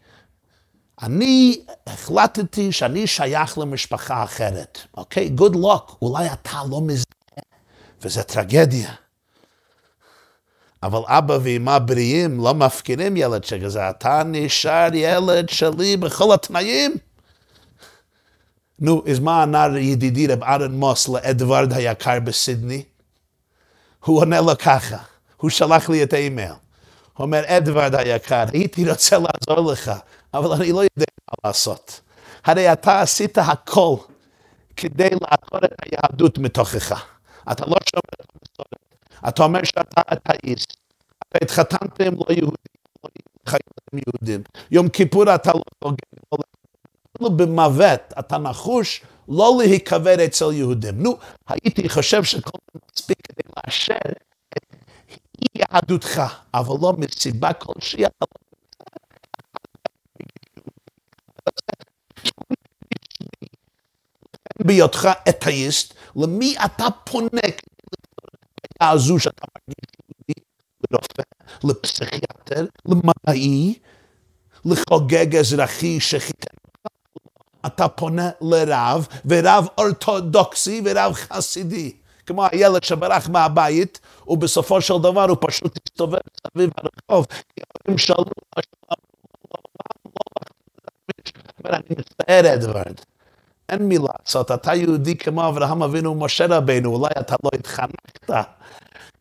אני 1.03 1.61
החלטתי 1.87 2.73
שאני 2.73 3.07
שייך 3.07 3.59
למשפחה 3.59 4.25
אחרת. 4.25 4.79
אוקיי? 4.97 5.31
Okay? 5.37 5.41
Good 5.41 5.55
luck. 5.55 5.95
אולי 6.03 6.33
אתה 6.33 6.59
לא 6.71 6.81
מזדהה, 6.81 7.43
וזה 8.03 8.23
טרגדיה. 8.23 8.91
אבל 10.83 11.01
אבא 11.07 11.39
ואמא 11.43 11.79
בריאים 11.79 12.41
לא 12.41 12.55
מפקירים 12.55 13.17
ילד 13.17 13.45
שכזה, 13.45 13.91
אתה 13.91 14.23
נשאר 14.27 14.89
ילד 14.95 15.49
שלי 15.49 15.97
בכל 15.97 16.35
התנאים. 16.35 16.95
נו, 18.79 19.03
אז 19.11 19.19
מה 19.19 19.43
ענה 19.43 19.79
ידידי 19.79 20.27
רב 20.27 20.43
ארן 20.43 20.73
מוס 20.73 21.09
לאדוארד 21.09 21.73
היקר 21.73 22.21
בסידני? 22.21 22.83
הוא 24.05 24.21
עונה 24.21 24.41
לו 24.41 24.59
ככה, 24.59 24.97
הוא 25.37 25.51
שלח 25.51 25.89
לי 25.89 26.03
את 26.03 26.13
האימייל. 26.13 26.53
הוא 27.17 27.25
אומר, 27.25 27.43
אדוארד 27.47 27.95
היקר, 27.95 28.45
הייתי 28.53 28.91
רוצה 28.91 29.17
לעזור 29.19 29.73
לך, 29.73 29.93
אבל 30.35 30.53
אני 30.53 30.73
לא 30.73 30.79
יודע 30.81 31.05
מה 31.31 31.49
לעשות. 31.49 32.01
הרי 32.45 32.73
אתה 32.73 33.01
עשית 33.01 33.39
הכל 33.39 33.97
כדי 34.77 35.11
לעקור 35.11 35.61
את 35.65 35.73
היהדות 35.83 36.39
מתוכך. 36.39 37.05
אתה 37.53 37.67
לא 37.67 37.77
שומר 37.91 38.15
את 38.21 38.27
המסורת. 38.35 38.97
אתה 39.29 39.43
אומר 39.43 39.65
שאתה 39.65 40.01
אתאיסט. 40.13 40.77
אתה 41.19 41.39
התחתנת 41.43 42.01
עם 42.01 42.15
לא 42.15 42.35
יהודים, 42.35 42.75
לא 43.05 43.11
חיים 43.47 43.61
יהודים. 44.07 44.43
יום 44.71 44.89
כיפור 44.89 45.35
אתה 45.35 45.53
לא 45.55 45.63
בוגר. 45.83 45.97
אפילו 47.17 47.31
במוות 47.37 48.01
אתה 48.19 48.39
נחוש 48.39 49.03
לא 49.29 49.55
להיקבר 49.59 50.25
אצל 50.25 50.53
יהודים. 50.53 51.03
נו, 51.03 51.17
הייתי 51.49 51.89
חושב 51.89 52.25
שכל 52.25 52.59
זה 52.75 52.81
מספיק 52.93 53.19
כדי 53.23 53.43
לאשר 53.57 54.13
את 54.49 54.77
אי 55.19 55.47
יהדותך, 55.55 56.23
אבל 56.55 56.75
לא 56.83 56.93
מסיבה 56.99 57.53
כלשהי 57.53 58.07
אתה 58.07 58.15
לא... 58.21 58.46
בהיותך 64.63 65.09
אתאיסט, 65.29 65.95
למי 66.17 66.57
אתה 66.65 66.87
פונה 67.05 67.41
הזו 68.81 69.19
שאתה 69.19 69.47
מרגיש 69.57 69.85
יהודי, 70.11 70.47
לרופא, 70.91 71.23
לפסיכיאטר, 71.65 72.67
למדעי, 72.87 73.79
לחוגג 74.65 75.37
אזרחי 75.37 76.01
שחיתן 76.01 76.57
אתה 77.67 77.89
פונה 77.89 78.31
לרב, 78.41 79.07
ורב 79.25 79.67
אורתודוקסי 79.79 80.83
ורב 80.85 81.13
חסידי. 81.13 81.97
כמו 82.27 82.47
הילד 82.53 82.85
שברח 82.85 83.29
מהבית, 83.29 84.01
ובסופו 84.29 84.81
של 84.81 84.99
דבר 84.99 85.29
הוא 85.29 85.37
פשוט 85.41 85.79
הסתובב 85.87 86.19
סביב 86.47 86.71
הרחוב, 86.77 87.27
כי 87.27 87.63
ההורים 87.63 87.99
שאלו 87.99 88.25
אני 91.65 91.83
מצטער 91.99 92.55
אדוארד. 92.55 93.01
אין 93.69 93.89
מי 93.89 93.99
לעשות, 93.99 94.51
אתה 94.51 94.75
יהודי 94.75 95.17
כמו 95.17 95.49
אברהם 95.49 95.83
אבינו 95.83 96.11
ומשה 96.11 96.47
רבינו, 96.49 96.95
אולי 96.95 97.11
אתה 97.21 97.37
לא 97.45 97.51
התחנכת 97.55 98.31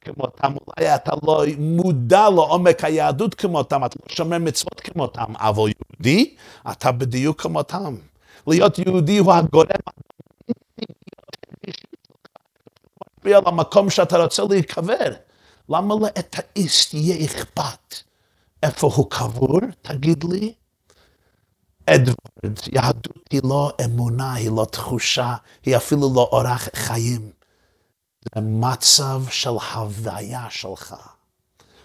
כמותם, 0.02 0.54
אולי 0.68 0.96
אתה 0.96 1.12
לא 1.24 1.44
מודע 1.58 2.30
לעומק 2.30 2.84
היהדות 2.84 3.36
כמותם, 3.36 3.86
אתה 3.86 3.96
לא 4.04 4.16
שומר 4.16 4.38
מצוות 4.38 4.82
כמותם, 4.82 5.34
אבל 5.36 5.64
יהודי, 5.64 6.36
אתה 6.72 6.92
בדיוק 6.92 7.42
כמותם. 7.42 7.96
להיות 8.48 8.80
יהודי 8.80 9.18
הוא 9.18 9.34
הגורם 9.34 9.66
משפיע 13.26 13.38
על 13.38 13.44
המקום 13.46 13.90
שאתה 13.90 14.18
רוצה 14.18 14.44
להיקבר. 14.50 15.12
למה 15.70 15.96
לאתאיסט 16.02 16.94
יהיה 16.94 17.26
אכפת 17.26 17.96
איפה 18.64 18.90
הוא 18.96 19.10
קבור, 19.10 19.60
תגיד 19.82 20.24
לי? 20.24 20.54
אדוורד, 21.86 22.60
יהדות 22.74 23.30
היא 23.32 23.42
לא 23.44 23.72
אמונה, 23.86 24.34
היא 24.34 24.52
לא 24.52 24.66
תחושה, 24.72 25.36
היא 25.66 25.78
אפילו 25.78 26.12
לא 26.16 26.30
אורח 26.32 26.68
חיים. 26.76 27.32
זה 28.36 28.42
מצב 28.42 29.24
של 29.30 29.50
הוויה 29.50 30.48
שלך. 30.50 30.96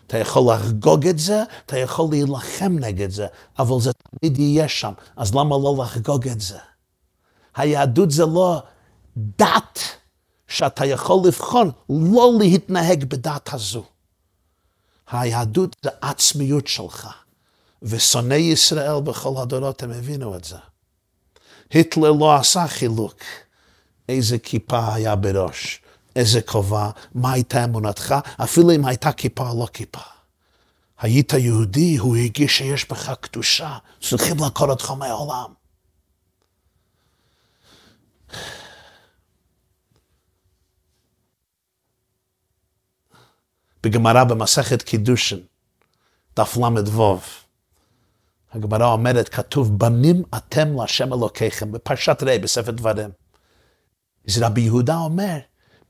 אתה 0.06 0.18
יכול 0.18 0.52
לחגוג 0.54 1.06
את 1.06 1.18
זה, 1.18 1.42
אתה 1.66 1.78
יכול 1.78 2.06
להילחם 2.10 2.76
נגד 2.78 3.10
זה, 3.10 3.26
אבל 3.58 3.80
זה 3.80 3.90
תמיד 3.92 4.38
יהיה 4.38 4.68
שם, 4.68 4.92
אז 5.16 5.34
למה 5.34 5.56
לא 5.62 5.76
לחגוג 5.82 6.28
את 6.28 6.40
זה? 6.40 6.58
היהדות 7.56 8.10
זה 8.10 8.26
לא 8.26 8.62
דת 9.16 9.78
שאתה 10.48 10.86
יכול 10.86 11.26
לבחון 11.26 11.70
לא 11.88 12.32
להתנהג 12.38 13.04
בדת 13.04 13.54
הזו. 13.54 13.84
היהדות 15.10 15.76
זה 15.82 15.90
עצמיות 16.00 16.66
שלך, 16.66 17.08
ושונאי 17.82 18.40
ישראל 18.40 19.00
בכל 19.00 19.42
הדורות 19.42 19.82
הם 19.82 19.90
הבינו 19.90 20.36
את 20.36 20.44
זה. 20.44 20.56
היטלר 21.70 22.12
לא 22.12 22.36
עשה 22.36 22.66
חילוק 22.66 23.16
איזה 24.08 24.38
כיפה 24.38 24.94
היה 24.94 25.16
בראש. 25.16 25.80
איזה 26.16 26.42
כובע, 26.42 26.90
מה 27.14 27.32
הייתה 27.32 27.64
אמונתך, 27.64 28.14
אפילו 28.44 28.74
אם 28.74 28.84
הייתה 28.84 29.12
כיפה 29.12 29.50
או 29.50 29.60
לא 29.60 29.66
כיפה. 29.72 30.00
היית 30.98 31.32
יהודי, 31.32 31.96
הוא 31.96 32.16
הרגיש 32.16 32.58
שיש 32.58 32.88
בך 32.90 33.12
קדושה, 33.20 33.78
צריכים 34.00 34.36
לעקור 34.38 34.70
אותך 34.70 34.90
מהעולם. 34.90 35.52
בגמרא 43.82 44.24
במסכת 44.24 44.82
קידושין, 44.82 45.40
דף 46.36 46.56
ל"ו, 46.56 47.18
הגמרא 48.52 48.92
אומרת, 48.92 49.28
כתוב, 49.28 49.78
בנים 49.78 50.22
אתם 50.36 50.76
להשם 50.76 51.12
אלוקיכם, 51.12 51.72
בפרשת 51.72 52.22
ראה, 52.22 52.38
בספר 52.38 52.70
דברים. 52.70 53.10
אז 54.28 54.42
רבי 54.42 54.60
יהודה 54.60 54.96
אומר, 54.96 55.38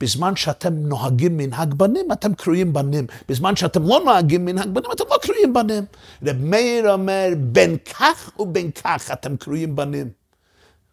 בזמן 0.01 0.37
שאתם 0.37 0.75
נוהגים 0.75 1.37
מנהג 1.37 1.75
בנים, 1.75 2.12
אתם 2.12 2.35
קרויים 2.35 2.73
בנים. 2.73 3.07
בזמן 3.29 3.57
שאתם 3.57 3.83
לא 3.83 4.01
נוהגים 4.05 4.44
מנהג 4.44 4.68
בנים, 4.68 4.90
אתם 4.92 5.05
לא 5.11 5.16
קרויים 5.23 5.53
בנים. 5.53 5.85
רב 6.27 6.37
מאיר 6.40 6.92
אומר, 6.92 7.29
בין 7.38 7.77
כך 7.77 8.31
ובין 8.38 8.70
כך 8.70 9.11
אתם 9.12 9.37
קרויים 9.37 9.77
בנים. 9.77 10.11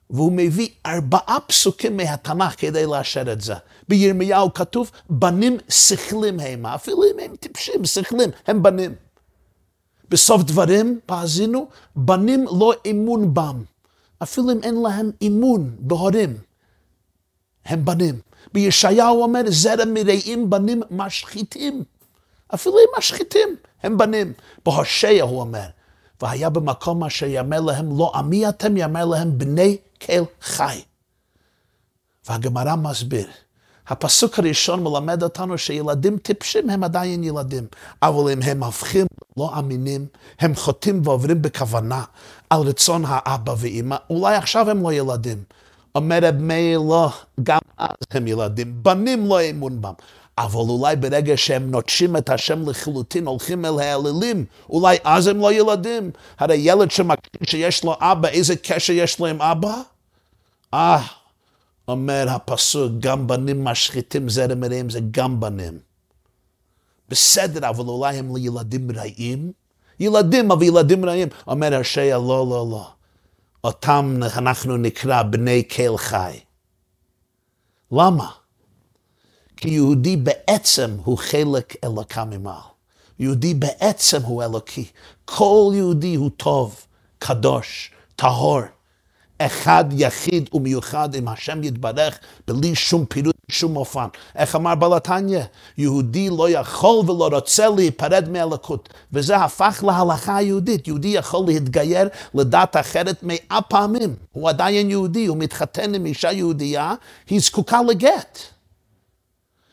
והוא 0.10 0.32
מביא 0.32 0.70
ארבעה 0.86 1.38
פסוקים 1.48 1.98
מהתנ"ך 1.98 2.56
כדי 2.58 2.86
לאשר 2.86 3.32
את 3.32 3.42
זה. 3.42 3.54
בירמיהו 3.90 4.54
כתוב, 4.54 4.92
בנים 5.10 5.58
שכלים 5.70 6.40
המה, 6.40 6.76
אפילו 6.76 7.04
אם 7.04 7.20
הם 7.20 7.36
טיפשים, 7.36 7.86
שכלים, 7.86 8.30
הם 8.48 8.64
בנים. 8.64 9.07
בסוף 10.10 10.44
דברים, 10.44 11.00
פאזינו, 11.06 11.68
בנים 11.96 12.46
לא 12.60 12.74
אמון 12.90 13.34
בם. 13.34 13.64
אפילו 14.24 14.52
אם 14.52 14.64
אין 14.64 14.76
להם 14.76 15.12
אמון 15.28 15.76
בהורים, 15.80 16.38
הם 17.66 17.86
בנים. 17.86 18.20
בישעיהו 18.54 19.24
אומר, 19.24 19.42
זרם 19.48 19.94
מרעים 19.94 20.50
בנים 20.50 20.82
משחיתים. 20.92 21.84
אפילו 22.54 22.76
הם 22.78 22.98
משחיתים, 22.98 23.56
הם 23.84 23.98
בנים. 23.98 24.34
בהושע 24.66 25.22
הוא 25.22 25.40
אומר, 25.40 25.68
והיה 26.22 26.50
במקום 26.50 27.04
אשר 27.04 27.26
יאמר 27.26 27.62
להם, 27.62 27.98
לא 27.98 28.12
עמי 28.16 28.50
אתם, 28.50 28.78
יאמר 28.78 29.06
להם, 29.06 29.38
בני 29.38 29.78
כל 30.02 30.24
חי. 30.42 30.82
והגמרא 32.30 32.76
מסביר, 32.76 33.28
הפסוק 33.88 34.40
הראשון 34.40 34.84
מלמד 34.84 35.24
אותנו 35.24 35.58
שילדים 35.58 36.18
טיפשים 36.18 36.70
הם 36.70 36.84
עדיין 36.84 37.24
ילדים, 37.24 37.68
אבל 38.02 38.32
אם 38.32 38.42
הם 38.42 38.64
הופכים 38.64 39.08
לא 39.38 39.60
אמינים, 39.60 40.06
הם 40.40 40.56
חוטאים 40.56 41.02
ועוברים 41.04 41.42
בכוונה 41.42 42.04
על 42.50 42.62
רצון 42.62 43.04
האבא 43.08 43.54
ואימא, 43.58 43.96
אולי 44.10 44.36
עכשיו 44.36 44.70
הם 44.70 44.84
לא 44.84 44.94
ילדים. 44.94 45.44
אומר 45.96 46.20
רב 46.22 46.36
מאיר 46.40 46.80
לא, 46.80 47.10
גם 47.44 47.60
אז 47.78 47.96
הם 48.12 48.28
ילדים, 48.28 48.74
בנים 48.84 49.26
לא 49.26 49.42
אמון 49.42 49.82
בם. 49.82 49.94
אבל 50.38 50.70
אולי 50.70 50.96
ברגע 50.96 51.38
שהם 51.38 51.72
נוטשים 51.72 52.18
את 52.18 52.30
השם 52.30 52.70
לחלוטין, 52.70 53.28
הולכים 53.28 53.66
אל 53.66 53.80
האלילים, 53.80 54.46
אולי 54.70 54.98
אז 55.04 55.28
הם 55.28 55.40
לא 55.40 55.54
ילדים. 55.54 56.12
הרי 56.40 56.56
ילד 56.56 56.92
שמקטין 56.92 57.48
שיש 57.48 57.84
לו 57.84 57.96
אבא, 58.02 58.28
איזה 58.28 58.56
קשר 58.56 58.94
יש 58.94 59.20
לו 59.20 59.26
עם 59.26 59.42
אבא? 59.42 59.76
אה, 60.74 61.02
אומר 61.88 62.26
הפסוק, 62.30 62.92
גם 63.00 63.28
בנים 63.28 63.64
משחיתים 63.64 64.30
זרם 64.30 64.60
מרעים, 64.60 64.90
זה 64.90 65.00
גם 65.12 65.40
בנים. 65.40 65.80
בסדר, 67.10 67.70
אבל 67.70 67.86
אולי 67.86 68.18
הם 68.18 68.36
לילדים 68.36 68.92
רעים? 68.92 69.52
ילדים, 70.00 70.52
אבל 70.52 70.64
ילדים 70.64 71.06
רעים. 71.06 71.28
אומר 71.48 71.78
הושע, 71.78 72.18
לא, 72.18 72.48
לא, 72.50 72.68
לא. 72.72 72.90
אותם 73.64 74.20
אנחנו 74.38 74.78
נקרא 74.78 75.24
בני 75.24 75.64
קהל 75.64 75.98
חי. 75.98 76.40
למה? 77.92 78.32
כי 79.58 79.70
יהודי 79.70 80.18
בעצם 80.18 80.98
הוא 81.04 81.18
חלק 81.18 81.76
אלוקה 81.84 82.26
ממעל. 82.26 82.62
יהודי 83.20 83.54
בעצם 83.54 84.22
הוא 84.22 84.44
אלוקי. 84.44 84.86
כל 85.26 85.72
יהודי 85.74 86.16
הוא 86.16 86.30
טוב, 86.38 86.86
קדוש, 87.20 87.92
טהור, 88.16 88.62
אחד 89.40 89.86
יחיד 89.92 90.50
ומיוחד 90.54 91.16
עם 91.16 91.28
השם 91.28 91.64
יתברך, 91.64 92.20
בלי 92.48 92.76
שום 92.76 93.06
פירוט 93.06 93.36
בשום 93.50 93.76
אופן. 93.76 94.08
איך 94.36 94.56
אמר 94.56 94.76
בלתניא? 94.76 95.42
יהודי 95.78 96.30
לא 96.30 96.50
יכול 96.50 97.10
ולא 97.10 97.30
רוצה 97.32 97.70
להיפרד 97.70 98.30
מהלקות, 98.30 98.90
וזה 99.14 99.38
הפך 99.38 99.84
להלכה 99.88 100.36
היהודית. 100.36 100.88
יהודי 100.88 101.08
יכול 101.08 101.46
להתגייר 101.48 102.08
לדת 102.34 102.76
אחרת 102.76 103.24
מאה 103.24 103.62
פעמים. 103.62 104.16
הוא 104.32 104.50
עדיין 104.50 104.90
יהודי, 104.90 105.26
הוא 105.26 105.38
מתחתן 105.38 105.94
עם 105.94 106.06
אישה 106.06 106.32
יהודייה, 106.32 106.94
היא 107.30 107.40
זקוקה 107.40 107.80
לגט. 107.90 108.40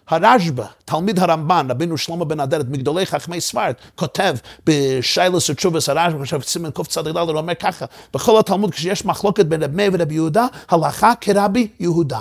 הרשב"א, 0.09 0.65
תלמיד 0.85 1.19
הרמב"ן, 1.19 1.67
רבינו 1.71 1.99
שלמה 1.99 2.25
בן 2.25 2.41
אדרת, 2.41 2.67
מגדולי 2.69 3.07
חכמי 3.07 3.41
ספרד, 3.41 3.75
כותב 3.95 4.37
בשיילוס 4.67 5.51
ותשובס 5.51 5.89
הרשב"א, 5.89 6.23
עכשיו 6.23 6.43
סימן 6.43 6.71
קצ"ד, 6.71 7.07
הוא 7.07 7.31
אומר 7.31 7.55
ככה, 7.55 7.87
בכל 8.15 8.39
התלמוד 8.39 8.71
כשיש 8.71 9.05
מחלוקת 9.05 9.47
בין 9.47 9.63
רבי 9.63 9.77
מאיר 9.77 9.91
ורבי 9.95 10.15
יהודה, 10.15 10.47
הלכה 10.71 11.13
כרבי 11.21 11.69
יהודה. 11.81 12.21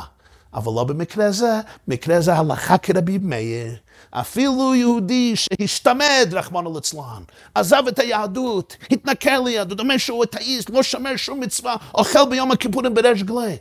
אבל 0.53 0.73
לא 0.75 0.83
במקרה 0.83 1.31
זה, 1.31 1.59
במקרה 1.87 2.21
זה 2.21 2.33
הלכה 2.33 2.77
כרבי 2.77 3.17
מאיר. 3.21 3.75
אפילו 4.11 4.75
יהודי 4.75 5.35
שהשתמד, 5.35 6.29
רחמנא 6.31 6.69
ליצלן, 6.73 7.23
עזב 7.55 7.83
את 7.87 7.99
היהדות, 7.99 8.77
התנכר 8.91 9.41
ליהדות, 9.41 9.79
אומר 9.79 9.97
שהוא 9.97 10.23
אתאיסט, 10.23 10.69
לא 10.69 10.83
שומר 10.83 11.15
שום 11.15 11.39
מצווה, 11.39 11.75
אוכל 11.93 12.29
ביום 12.29 12.51
הכיפורים 12.51 12.93
בריש 12.93 13.23
גלי. 13.23 13.57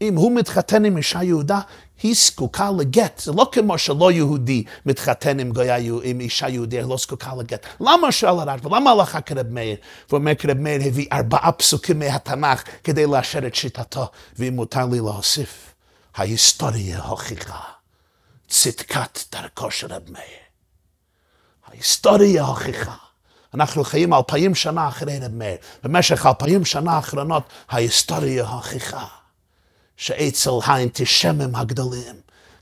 אם 0.00 0.16
הוא 0.16 0.32
מתחתן 0.32 0.84
עם 0.84 0.96
אישה 0.96 1.22
יהודה, 1.22 1.60
היא 2.02 2.14
זקוקה 2.16 2.70
לגט. 2.78 3.18
זה 3.24 3.32
לא 3.32 3.48
כמו 3.52 3.78
שלא 3.78 4.12
יהודי 4.12 4.64
מתחתן 4.86 5.40
עם, 5.40 5.52
גויה, 5.52 5.76
עם 6.02 6.20
אישה 6.20 6.48
יהודיה, 6.48 6.86
לא 6.86 6.96
זקוקה 6.96 7.34
לגט. 7.34 7.66
למה 7.80 8.12
שואל 8.12 8.48
הרשב"א? 8.48 8.76
למה 8.76 8.90
הלכה 8.90 9.20
כרב 9.20 9.46
מאיר? 9.48 9.76
ואומר 10.10 10.34
כרב 10.34 10.58
מאיר 10.58 10.80
הביא 10.86 11.06
ארבעה 11.12 11.52
פסוקים 11.52 11.98
מהתנ"ך 11.98 12.62
כדי 12.84 13.06
לאשר 13.06 13.46
את 13.46 13.54
שיטתו. 13.54 14.06
ואם 14.38 14.54
מותר 14.54 14.86
לי 14.86 14.98
להוסיף, 14.98 15.74
ההיסטוריה 16.14 17.02
הוכיחה 17.02 17.60
צדקת 18.48 19.18
דרכו 19.32 19.70
של 19.70 19.92
רב 19.92 20.02
מאיר. 20.10 20.44
ההיסטוריה 21.66 22.42
הוכיחה. 22.42 22.94
אנחנו 23.54 23.84
חיים 23.84 24.14
אלפיים 24.14 24.54
שנה 24.54 24.88
אחרי 24.88 25.18
רב 25.18 25.34
מאיר. 25.34 25.56
במשך 25.84 26.26
אלפיים 26.26 26.64
שנה 26.64 26.92
האחרונות 26.92 27.42
ההיסטוריה 27.68 28.46
הוכיחה. 28.46 29.06
שאצל 29.96 30.50
האנטישמים 30.64 31.54
הגדולים, 31.54 32.16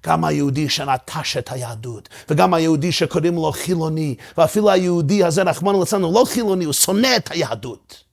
גם 0.06 0.24
היהודי 0.24 0.68
שנטש 0.68 1.36
את 1.36 1.52
היהדות, 1.52 2.08
וגם 2.30 2.54
היהודי 2.54 2.92
שקוראים 2.92 3.34
לו 3.34 3.52
חילוני, 3.52 4.14
ואפילו 4.38 4.70
היהודי 4.70 5.24
הזה, 5.24 5.42
רחמנא 5.42 5.78
ליצלן, 5.78 6.02
הוא 6.02 6.14
לא 6.14 6.24
חילוני, 6.24 6.64
הוא 6.64 6.72
שונא 6.72 7.16
את 7.16 7.30
היהדות. 7.30 8.04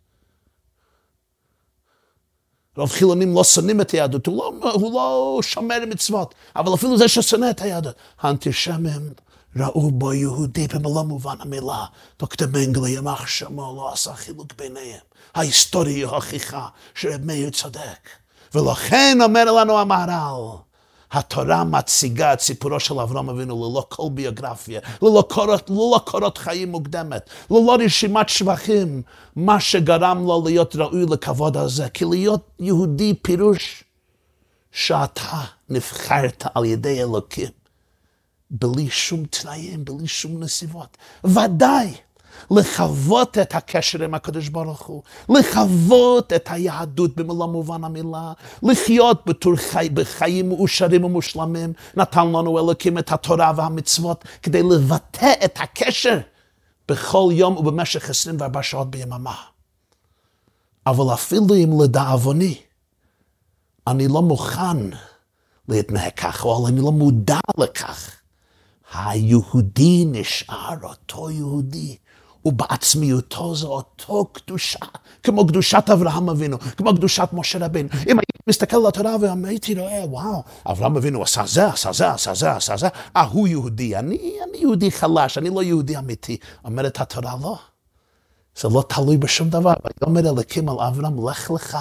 רוב 2.77 2.91
חילונים 2.91 3.35
לא 3.35 3.43
שונאים 3.43 3.81
את 3.81 3.91
היהדות, 3.91 4.27
הוא 4.27 4.37
לא, 4.37 4.71
הוא 4.71 4.93
לא 4.93 5.39
שומר 5.41 5.77
מצוות, 5.87 6.35
אבל 6.55 6.73
אפילו 6.73 6.97
זה 6.97 7.07
ששונא 7.07 7.49
את 7.49 7.61
היהדות. 7.61 7.95
האנטישמים 8.19 9.13
ראו 9.55 9.91
בו 9.91 10.13
יהודי 10.13 10.67
במלוא 10.67 11.03
מובן 11.03 11.35
המילה. 11.39 11.85
דוקטור 12.19 12.47
מנגלי, 12.47 12.89
יימח 12.89 13.27
שמו, 13.27 13.73
לא 13.77 13.93
עשה 13.93 14.13
חילוק 14.13 14.53
ביניהם. 14.57 14.99
ההיסטוריה 15.35 16.07
הוכיחה 16.07 16.67
שרב 16.95 17.21
מאיר 17.23 17.49
צודק. 17.49 18.09
ולכן 18.55 19.17
אומר 19.21 19.51
לנו 19.51 19.79
המהר"ל, 19.79 20.57
התורה 21.11 21.63
מציגה 21.63 22.33
את 22.33 22.39
סיפורו 22.39 22.79
של 22.79 22.99
אברהם 22.99 23.29
אבינו 23.29 23.55
ללא 23.55 23.85
כל 23.89 24.03
ביוגרפיה, 24.13 24.79
ללא 25.01 25.23
קורות, 25.29 25.69
ללא 25.69 26.01
קורות 26.05 26.37
חיים 26.37 26.71
מוקדמת, 26.71 27.29
ללא 27.51 27.77
רשימת 27.85 28.29
שבחים, 28.29 29.01
מה 29.35 29.59
שגרם 29.59 30.23
לו 30.27 30.43
להיות 30.45 30.75
ראוי 30.75 31.05
לכבוד 31.11 31.57
הזה. 31.57 31.89
כי 31.89 32.05
להיות 32.05 32.49
יהודי 32.59 33.13
פירוש 33.21 33.83
שאתה 34.71 35.41
נבחרת 35.69 36.43
על 36.53 36.65
ידי 36.65 37.01
אלוקים, 37.01 37.49
בלי 38.51 38.89
שום 38.89 39.25
תנאים, 39.25 39.85
בלי 39.85 40.07
שום 40.07 40.43
נסיבות. 40.43 40.97
ודאי. 41.23 41.93
לחוות 42.51 43.37
את 43.37 43.55
הקשר 43.55 44.03
עם 44.03 44.13
הקדוש 44.13 44.49
ברוך 44.49 44.81
הוא, 44.81 45.03
לחוות 45.29 46.33
את 46.33 46.47
היהדות 46.51 47.15
במלוא 47.15 47.47
מובן 47.47 47.83
המילה, 47.83 48.33
לחיות 48.63 49.21
בתור 49.25 49.55
חי, 49.55 49.89
בחיים 49.93 50.49
מאושרים 50.49 51.03
ומושלמים, 51.03 51.73
נתן 51.95 52.27
לנו 52.27 52.59
אלוקים 52.59 52.97
את 52.97 53.11
התורה 53.11 53.51
והמצוות 53.55 54.25
כדי 54.43 54.63
לבטא 54.63 55.33
את 55.45 55.57
הקשר 55.61 56.19
בכל 56.87 57.29
יום 57.31 57.57
ובמשך 57.57 58.09
24 58.09 58.63
שעות 58.63 58.91
ביממה. 58.91 59.35
אבל 60.85 61.13
אפילו 61.13 61.55
אם 61.55 61.81
לדאבוני, 61.81 62.55
אני 63.87 64.07
לא 64.07 64.21
מוכן 64.21 64.77
להתנהג 65.69 66.11
כך, 66.17 66.45
או 66.45 66.67
אני 66.67 66.81
לא 66.81 66.91
מודע 66.91 67.39
לכך. 67.57 68.15
היהודי 68.93 70.05
נשאר 70.07 70.75
אותו 70.83 71.29
יהודי, 71.29 71.97
ובעצמיותו 72.45 73.55
זו 73.55 73.67
אותו 73.67 74.25
קדושה, 74.25 74.79
כמו 75.23 75.47
קדושת 75.47 75.83
אברהם 75.93 76.29
אבינו, 76.29 76.59
כמו 76.59 76.95
קדושת 76.95 77.29
משה 77.33 77.65
רבינו. 77.65 77.89
אם 77.93 78.17
הייתי 78.17 78.39
מסתכל 78.47 78.77
על 78.77 78.87
התורה 78.87 79.15
והייתי 79.43 79.79
רואה, 79.79 80.05
וואו, 80.05 80.43
אברהם 80.67 80.97
אבינו 80.97 81.23
עשה 81.23 81.45
זה, 81.45 81.67
עשה 81.67 81.93
זה, 81.93 82.11
עשה 82.11 82.33
זה, 82.33 82.51
עשה 82.51 82.77
זה, 82.77 82.87
אה, 83.15 83.21
הוא 83.21 83.47
יהודי, 83.47 83.95
אני, 83.95 84.37
אני 84.49 84.57
יהודי 84.57 84.91
חלש, 84.91 85.37
אני 85.37 85.49
לא 85.49 85.63
יהודי 85.63 85.97
אמיתי. 85.97 86.37
אומרת 86.65 87.01
התורה, 87.01 87.35
לא. 87.41 87.57
זה 88.59 88.67
לא 88.67 88.83
תלוי 88.89 89.17
בשום 89.17 89.49
דבר. 89.49 89.73
ויאמר 90.01 90.29
אלוקים 90.29 90.69
על 90.69 90.79
אברהם, 90.79 91.29
לך 91.29 91.51
לך 91.51 91.77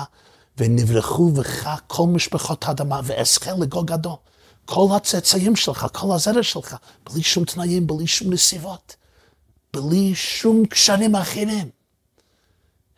ונברחו 0.58 1.30
בך 1.30 1.78
כל 1.86 2.06
משפחות 2.06 2.68
האדמה, 2.68 3.00
ואזכה 3.04 3.50
לגוג 3.52 3.86
גדול. 3.86 4.16
כל 4.64 4.86
הצאצאים 4.96 5.56
שלך, 5.56 5.86
כל 5.92 6.14
הזרע 6.14 6.42
שלך, 6.42 6.76
בלי 7.10 7.22
שום 7.22 7.44
תנאים, 7.44 7.86
בלי 7.86 8.06
שום 8.06 8.32
נסיבות. 8.32 8.96
בלי 9.72 10.14
שום 10.14 10.66
קשרים 10.66 11.14
אחרים. 11.14 11.68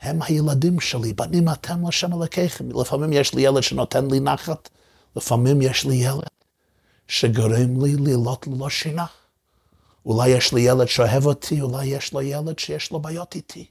הם 0.01 0.23
הילדים 0.23 0.81
שלי, 0.81 1.13
בנים 1.13 1.49
אתם 1.49 1.89
לשם 1.89 2.13
אלוקיכם. 2.13 2.81
לפעמים 2.81 3.13
יש 3.13 3.35
לי 3.35 3.43
ילד 3.43 3.63
שנותן 3.63 4.11
לי 4.11 4.21
נחת, 4.21 4.69
לפעמים 5.17 5.63
יש 5.63 5.85
לי 5.85 5.95
ילד 5.95 6.29
שגורם 7.09 7.85
לי 7.85 7.97
לילות 7.97 8.47
ללא 8.47 8.71
שינה. 8.71 9.07
אולי 10.07 10.29
יש 10.29 10.53
לי 10.53 10.61
ילד 10.61 10.87
שאוהב 10.87 11.27
אותי, 11.27 11.61
אולי 11.61 11.87
יש 11.87 12.13
לו 12.13 12.23
ילד 12.23 12.59
שיש 12.59 12.91
לו 12.91 13.01
בעיות 13.01 13.35
איתי. 13.35 13.67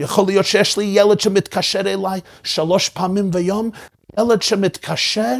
יכול 0.00 0.26
להיות 0.26 0.46
שיש 0.46 0.78
לי 0.78 0.84
ילד 0.84 1.20
שמתקשר 1.20 1.80
אליי 1.80 2.20
שלוש 2.44 2.88
פעמים 2.88 3.30
ביום, 3.30 3.70
ילד 4.18 4.42
שמתקשר 4.42 5.36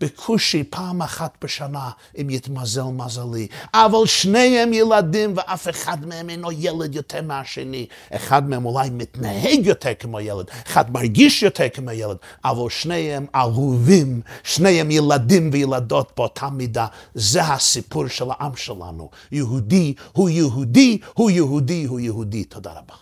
בכושי 0.00 0.64
פעם 0.64 1.02
אחת 1.02 1.36
בשנה, 1.44 1.90
אם 2.20 2.30
יתמזל 2.30 2.82
מזלי. 2.82 3.46
אבל 3.74 4.06
שניהם 4.06 4.72
ילדים 4.72 5.32
ואף 5.36 5.68
אחד 5.68 6.06
מהם 6.06 6.30
אינו 6.30 6.52
ילד 6.52 6.94
יותר 6.94 7.22
מהשני. 7.22 7.86
אחד 8.12 8.48
מהם 8.48 8.66
אולי 8.66 8.90
מתנהג 8.90 9.66
יותר 9.66 9.92
כמו 9.98 10.20
ילד, 10.20 10.46
אחד 10.66 10.90
מרגיש 10.90 11.42
יותר 11.42 11.68
כמו 11.74 11.90
ילד, 11.90 12.16
אבל 12.44 12.70
שניהם 12.70 13.26
אהובים, 13.34 14.20
שניהם 14.44 14.90
ילדים 14.90 15.50
וילדות 15.52 16.12
באותה 16.16 16.50
מידה. 16.50 16.86
זה 17.14 17.42
הסיפור 17.42 18.08
של 18.08 18.24
העם 18.30 18.56
שלנו. 18.56 19.10
יהודי 19.32 19.94
הוא 20.12 20.28
יהודי, 20.28 20.98
הוא 21.14 21.30
יהודי 21.30 21.84
הוא 21.84 22.00
יהודי. 22.00 22.44
תודה 22.44 22.70
רבה. 22.70 22.96